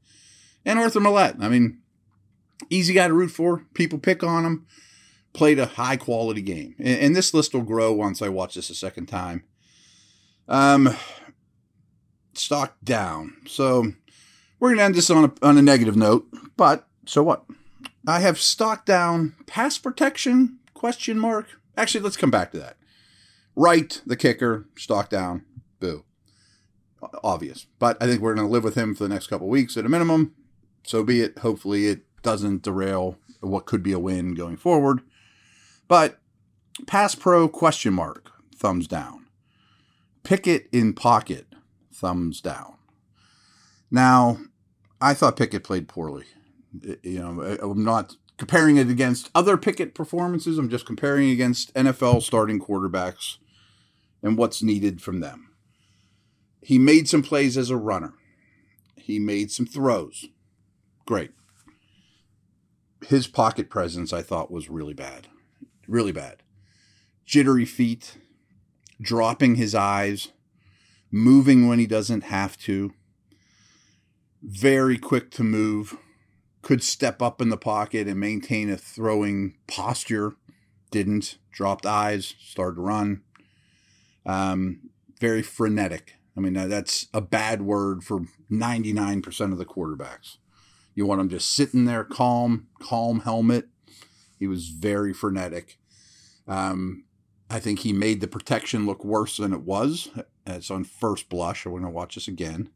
And 0.64 0.79
Arthur 0.79 1.01
Maulet, 1.01 1.37
I 1.40 1.49
mean, 1.49 1.79
easy 2.68 2.92
guy 2.92 3.07
to 3.07 3.14
root 3.14 3.31
for. 3.31 3.64
People 3.75 3.99
pick 3.99 4.23
on 4.25 4.44
him. 4.44 4.66
Played 5.35 5.59
a 5.59 5.66
high 5.66 5.97
quality 5.97 6.40
game. 6.40 6.75
And, 6.79 6.99
and 6.99 7.16
this 7.16 7.35
list 7.35 7.53
will 7.53 7.62
grow 7.62 7.92
once 7.92 8.23
I 8.23 8.31
watch 8.31 8.55
this 8.55 8.70
a 8.70 8.75
second 8.75 9.07
time. 9.07 9.44
Um, 10.49 10.97
stock 12.33 12.77
down. 12.83 13.37
So 13.47 13.92
we're 14.59 14.70
going 14.70 14.79
to 14.79 14.85
end 14.85 14.94
this 14.94 15.11
on 15.11 15.25
a, 15.25 15.47
on 15.47 15.59
a 15.59 15.62
negative 15.62 15.97
note, 15.97 16.27
but 16.57 16.88
so 17.07 17.23
what? 17.23 17.44
I 18.07 18.20
have 18.20 18.38
stock 18.38 18.85
down 18.85 19.35
pass 19.47 19.79
protection 19.79 20.59
question 20.73 21.18
mark. 21.18 21.49
Actually, 21.77 22.03
let's 22.03 22.16
come 22.16 22.31
back 22.31 22.53
to 22.53 22.59
that. 22.59 22.77
Wright, 23.57 24.01
the 24.07 24.16
kicker, 24.16 24.66
stock 24.77 25.09
down, 25.09 25.44
boo. 25.81 26.05
Obvious. 27.23 27.66
But 27.79 28.03
I 28.03 28.07
think 28.07 28.20
we're 28.20 28.35
going 28.35 28.47
to 28.47 28.53
live 28.53 28.64
with 28.64 28.75
him 28.75 28.94
for 28.94 29.05
the 29.05 29.12
next 29.12 29.27
couple 29.27 29.49
weeks 29.49 29.77
at 29.77 29.87
a 29.87 29.88
minimum. 29.88 30.35
So 30.85 31.03
be 31.03 31.20
it. 31.20 31.38
Hopefully 31.38 31.87
it 31.87 32.03
doesn't 32.23 32.62
derail 32.62 33.18
what 33.40 33.66
could 33.66 33.83
be 33.83 33.92
a 33.92 33.99
win 33.99 34.35
going 34.35 34.57
forward. 34.57 35.01
But 35.88 36.18
pass 36.87 37.14
pro 37.14 37.49
question 37.49 37.94
mark, 37.94 38.31
thumbs 38.55 38.87
down. 38.87 39.27
Pickett 40.23 40.68
in 40.73 40.94
pocket, 40.94 41.47
thumbs 41.92 42.40
down. 42.40 42.75
Now, 43.90 44.38
I 45.01 45.14
thought 45.14 45.37
Pickett 45.37 45.64
played 45.64 45.88
poorly. 45.88 46.25
You 47.03 47.20
know, 47.20 47.59
I'm 47.62 47.85
not 47.85 48.16
comparing 48.38 48.77
it 48.77 48.88
against 48.88 49.31
other 49.35 49.57
Pickett 49.57 49.94
performances. 49.94 50.59
I'm 50.59 50.70
just 50.70 50.87
comparing 50.87 51.31
against 51.31 51.73
NFL 51.75 52.23
starting 52.23 52.59
quarterbacks 52.61 53.37
and 54.23 54.37
what's 54.37 54.62
needed 54.62 55.01
from 55.01 55.20
them. 55.20 55.51
He 56.62 56.79
made 56.79 57.09
some 57.09 57.23
plays 57.23 57.57
as 57.59 57.70
a 57.70 57.77
runner. 57.77 58.14
He 58.97 59.18
made 59.18 59.51
some 59.51 59.66
throws. 59.66 60.27
Great. 61.07 61.33
His 63.07 63.27
pocket 63.27 63.68
presence, 63.68 64.14
I 64.14 64.23
thought, 64.23 64.51
was 64.51 64.70
really 64.70 64.94
bad. 64.94 65.29
Really 65.87 66.12
bad. 66.12 66.42
Jittery 67.27 67.64
feet, 67.64 68.16
dropping 69.01 69.57
his 69.57 69.75
eyes, 69.75 70.29
moving 71.11 71.68
when 71.68 71.79
he 71.79 71.87
doesn't 71.87 72.25
have 72.25 72.57
to, 72.59 72.92
very 74.42 74.99
quick 74.99 75.31
to 75.33 75.42
move, 75.42 75.97
could 76.62 76.83
step 76.83 77.23
up 77.23 77.40
in 77.40 77.51
the 77.51 77.57
pocket 77.57 78.09
and 78.09 78.18
maintain 78.18 78.70
a 78.70 78.77
throwing 78.77 79.55
posture, 79.66 80.35
didn't, 80.90 81.38
dropped 81.53 81.87
eyes, 81.87 82.35
started 82.40 82.77
to 82.77 82.83
run. 82.83 83.23
Um, 84.27 84.90
very 85.20 85.42
frenetic. 85.42 86.14
I 86.37 86.40
mean, 86.40 86.55
that's 86.55 87.07
a 87.14 87.20
bad 87.20 87.62
word 87.62 88.03
for 88.03 88.27
99% 88.51 89.53
of 89.53 89.59
the 89.59 89.64
quarterbacks. 89.64 90.38
You 90.94 91.07
want 91.07 91.20
them 91.20 91.29
just 91.29 91.53
sitting 91.53 91.85
there 91.85 92.05
calm, 92.05 92.68
calm 92.81 93.20
helmet. 93.20 93.68
He 94.38 94.47
was 94.47 94.68
very 94.68 95.12
frenetic. 95.12 95.79
Um, 96.47 97.05
I 97.51 97.61
think 97.61 97.81
he 97.81 97.92
made 97.92 98.20
the 98.20 98.29
protection 98.29 98.87
look 98.87 99.05
worse 99.05 99.37
than 99.37 99.53
it 99.53 99.62
was. 99.62 100.09
It's 100.47 100.70
on 100.70 100.85
first 100.85 101.29
blush. 101.29 101.66
I 101.66 101.70
want 101.70 101.85
to 101.85 101.90
watch 101.90 102.14
this 102.14 102.29
again. 102.29 102.70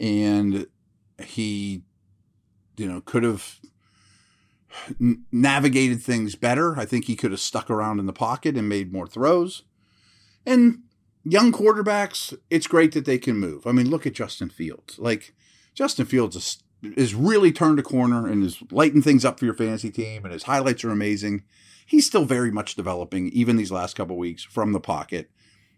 And 0.00 0.66
he, 1.22 1.82
you 2.76 2.86
know, 2.86 3.00
could 3.00 3.22
have 3.22 3.60
n- 5.00 5.24
navigated 5.30 6.02
things 6.02 6.34
better. 6.34 6.78
I 6.78 6.84
think 6.84 7.04
he 7.04 7.16
could 7.16 7.30
have 7.32 7.40
stuck 7.40 7.70
around 7.70 7.98
in 7.98 8.06
the 8.06 8.12
pocket 8.12 8.56
and 8.56 8.68
made 8.68 8.92
more 8.92 9.06
throws. 9.06 9.62
And 10.46 10.84
young 11.24 11.52
quarterbacks, 11.52 12.36
it's 12.50 12.66
great 12.66 12.92
that 12.92 13.04
they 13.04 13.18
can 13.18 13.36
move. 13.36 13.66
I 13.66 13.72
mean, 13.72 13.90
look 13.90 14.06
at 14.06 14.14
Justin 14.14 14.48
Fields. 14.48 14.98
Like, 14.98 15.34
Justin 15.74 16.06
Fields 16.06 16.62
is, 16.82 17.14
really 17.14 17.52
turned 17.52 17.78
a 17.78 17.82
corner 17.82 18.26
and 18.26 18.44
is 18.44 18.62
lighting 18.70 19.02
things 19.02 19.24
up 19.24 19.38
for 19.38 19.44
your 19.44 19.54
fantasy 19.54 19.90
team, 19.90 20.24
and 20.24 20.32
his 20.32 20.44
highlights 20.44 20.84
are 20.84 20.90
amazing 20.90 21.44
he's 21.92 22.06
still 22.06 22.24
very 22.24 22.50
much 22.50 22.74
developing, 22.74 23.28
even 23.28 23.56
these 23.56 23.70
last 23.70 23.94
couple 23.94 24.16
weeks 24.16 24.42
from 24.42 24.72
the 24.72 24.80
pocket. 24.80 25.30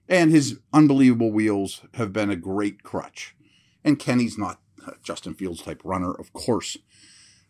And 0.09 0.31
his 0.31 0.61
unbelievable 0.73 1.33
wheels 1.33 1.83
have 1.95 2.13
been 2.13 2.31
a 2.31 2.37
great 2.37 2.83
crutch. 2.83 3.35
And 3.83 3.99
Kenny's 3.99 4.39
not 4.39 4.61
Justin 5.03 5.35
Fields 5.35 5.63
type 5.63 5.81
runner, 5.85 6.13
of 6.13 6.33
course. 6.33 6.77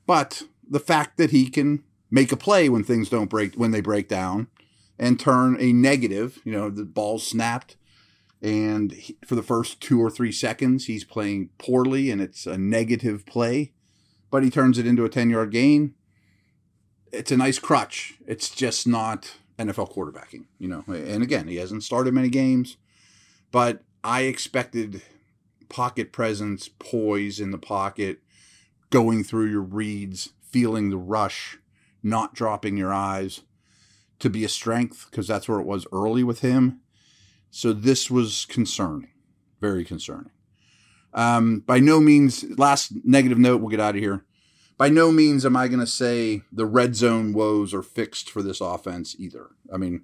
But 0.07 0.45
the 0.69 0.81
fact 0.81 1.19
that 1.19 1.31
he 1.31 1.51
can 1.51 1.85
make 2.11 2.33
a 2.33 2.37
play 2.37 2.69
when 2.69 2.85
things 2.85 3.09
don't 3.09 3.29
break 3.29 3.55
when 3.55 3.73
they 3.73 3.81
break 3.81 4.09
down 4.09 4.47
and 4.99 5.19
turn 5.19 5.57
a 5.61 5.73
negative. 5.73 6.39
You 6.45 6.53
know, 6.53 6.71
the 6.71 6.85
ball 6.85 7.19
snapped, 7.19 7.77
and 8.45 8.93
he, 8.93 9.17
for 9.25 9.37
the 9.37 9.43
first 9.43 9.81
two 9.81 9.99
or 10.01 10.11
three 10.11 10.31
seconds, 10.31 10.85
he's 10.85 11.03
playing 11.03 11.49
poorly, 11.57 12.11
and 12.11 12.21
it's 12.21 12.47
a 12.47 12.59
negative 12.59 13.25
play, 13.25 13.73
but 14.31 14.45
he 14.45 14.51
turns 14.51 14.77
it 14.77 14.87
into 14.87 15.07
a 15.07 15.09
ten 15.09 15.31
yard 15.31 15.51
gain. 15.51 15.95
It's 17.11 17.33
a 17.33 17.39
nice 17.39 17.59
crutch. 17.59 18.19
It's 18.27 18.51
just 18.51 18.87
not 18.87 19.37
NFL 19.59 19.95
quarterbacking, 19.95 20.45
you 20.59 20.69
know. 20.69 20.85
And 20.89 21.23
again, 21.23 21.49
he 21.49 21.57
hasn't 21.57 21.85
started 21.85 22.13
many 22.13 22.29
games, 22.29 22.77
but 23.51 23.83
I 24.05 24.23
expected 24.23 25.01
pocket 25.71 26.13
presence, 26.13 26.69
poise 26.69 27.41
in 27.41 27.51
the 27.51 27.59
pocket, 27.59 28.19
going 28.91 29.25
through 29.25 29.47
your 29.47 29.63
reads, 29.63 30.35
feeling 30.43 30.91
the 30.91 30.99
rush, 30.99 31.57
not 32.03 32.35
dropping 32.35 32.77
your 32.77 32.93
eyes 32.93 33.41
to 34.19 34.29
be 34.29 34.45
a 34.45 34.51
strength 34.51 35.07
because 35.11 35.27
that's 35.27 35.49
where 35.49 35.61
it 35.61 35.67
was 35.67 35.87
early 35.93 36.23
with 36.23 36.41
him. 36.41 36.81
So 37.55 37.73
this 37.73 38.11
was 38.11 38.47
concerning, 38.47 39.11
very 39.61 39.85
concerning. 39.85 40.33
Um, 41.13 41.61
by 41.61 41.79
no 41.79 42.01
means, 42.01 42.45
last 42.59 42.93
negative 43.05 43.39
note, 43.39 43.61
we'll 43.61 43.71
get 43.71 43.79
out 43.79 43.95
of 43.95 44.01
here. 44.01 44.25
By 44.77 44.89
no 44.89 45.13
means 45.13 45.47
am 45.47 45.57
I 45.57 45.69
going 45.69 45.79
to 45.79 45.87
say 45.87 46.43
the 46.51 46.67
red 46.67 46.97
zone 46.97 47.33
woes 47.33 47.73
are 47.73 47.85
fixed 47.85 48.29
for 48.29 48.43
this 48.43 48.61
offense 48.61 49.15
either. 49.21 49.51
I 49.73 49.77
mean, 49.77 50.03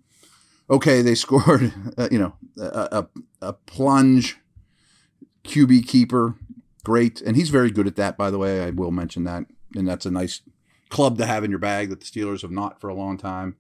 okay, 0.71 1.03
they 1.03 1.15
scored, 1.17 1.73
uh, 1.99 2.07
you 2.13 2.21
know, 2.21 2.35
a, 2.57 3.03
a, 3.43 3.49
a 3.49 3.53
plunge 3.55 4.39
QB 5.43 5.89
keeper, 5.89 6.37
great, 6.85 7.21
and 7.21 7.37
he's 7.37 7.51
very 7.51 7.73
good 7.73 7.89
at 7.89 7.97
that. 7.97 8.17
By 8.17 8.31
the 8.31 8.39
way, 8.39 8.63
I 8.63 8.71
will 8.71 8.93
mention 8.93 9.25
that, 9.25 9.47
and 9.75 9.89
that's 9.89 10.07
a 10.07 10.13
nice 10.13 10.41
club 10.89 11.19
to 11.19 11.27
have 11.27 11.43
in 11.43 11.51
your 11.51 11.59
bag 11.59 11.91
that 11.91 11.99
the 11.99 12.07
Steelers 12.07 12.43
have 12.43 12.53
not 12.53 12.81
for 12.81 12.89
a 12.89 12.95
long 12.95 13.19
time. 13.19 13.57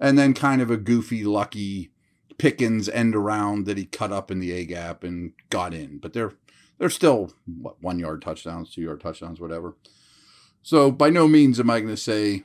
And 0.00 0.18
then 0.18 0.32
kind 0.32 0.62
of 0.62 0.70
a 0.70 0.78
goofy, 0.78 1.24
lucky 1.24 1.90
Pickens 2.38 2.88
end 2.88 3.16
around 3.16 3.66
that 3.66 3.76
he 3.76 3.84
cut 3.84 4.12
up 4.12 4.30
in 4.30 4.38
the 4.38 4.52
A 4.52 4.64
gap 4.64 5.02
and 5.02 5.32
got 5.50 5.74
in, 5.74 5.98
but 5.98 6.12
they're 6.12 6.34
they're 6.78 6.90
still 6.90 7.32
what 7.60 7.82
one 7.82 7.98
yard 7.98 8.22
touchdowns, 8.22 8.72
two 8.72 8.82
yard 8.82 9.00
touchdowns, 9.00 9.40
whatever. 9.40 9.76
So 10.62 10.90
by 10.90 11.10
no 11.10 11.26
means 11.26 11.58
am 11.58 11.70
I 11.70 11.80
going 11.80 11.92
to 11.92 12.00
say, 12.00 12.44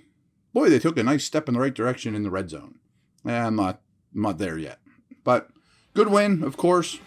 boy, 0.54 0.70
they 0.70 0.80
took 0.80 0.98
a 0.98 1.04
nice 1.04 1.24
step 1.24 1.48
in 1.48 1.54
the 1.54 1.60
right 1.60 1.74
direction 1.74 2.16
in 2.16 2.24
the 2.24 2.32
red 2.32 2.50
zone. 2.50 2.80
Eh, 3.28 3.38
I'm 3.38 3.56
not 3.56 3.82
I'm 4.16 4.22
not 4.22 4.38
there 4.40 4.58
yet, 4.58 4.80
but 5.24 5.50
good 5.94 6.10
win, 6.10 6.44
of 6.44 6.58
course. 6.58 7.00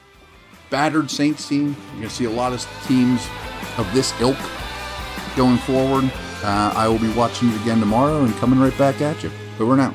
Battered 0.70 1.10
Saints 1.10 1.48
team. 1.48 1.76
You're 1.92 1.96
going 1.96 2.08
to 2.08 2.10
see 2.10 2.24
a 2.24 2.30
lot 2.30 2.52
of 2.52 2.60
teams 2.86 3.26
of 3.78 3.92
this 3.94 4.12
ilk 4.20 4.38
going 5.36 5.58
forward. 5.58 6.10
Uh, 6.42 6.72
I 6.74 6.88
will 6.88 6.98
be 6.98 7.12
watching 7.12 7.50
you 7.50 7.56
again 7.62 7.80
tomorrow 7.80 8.24
and 8.24 8.34
coming 8.36 8.58
right 8.58 8.76
back 8.76 9.00
at 9.00 9.22
you. 9.22 9.30
But 9.58 9.66
we're 9.66 9.76
now. 9.76 9.94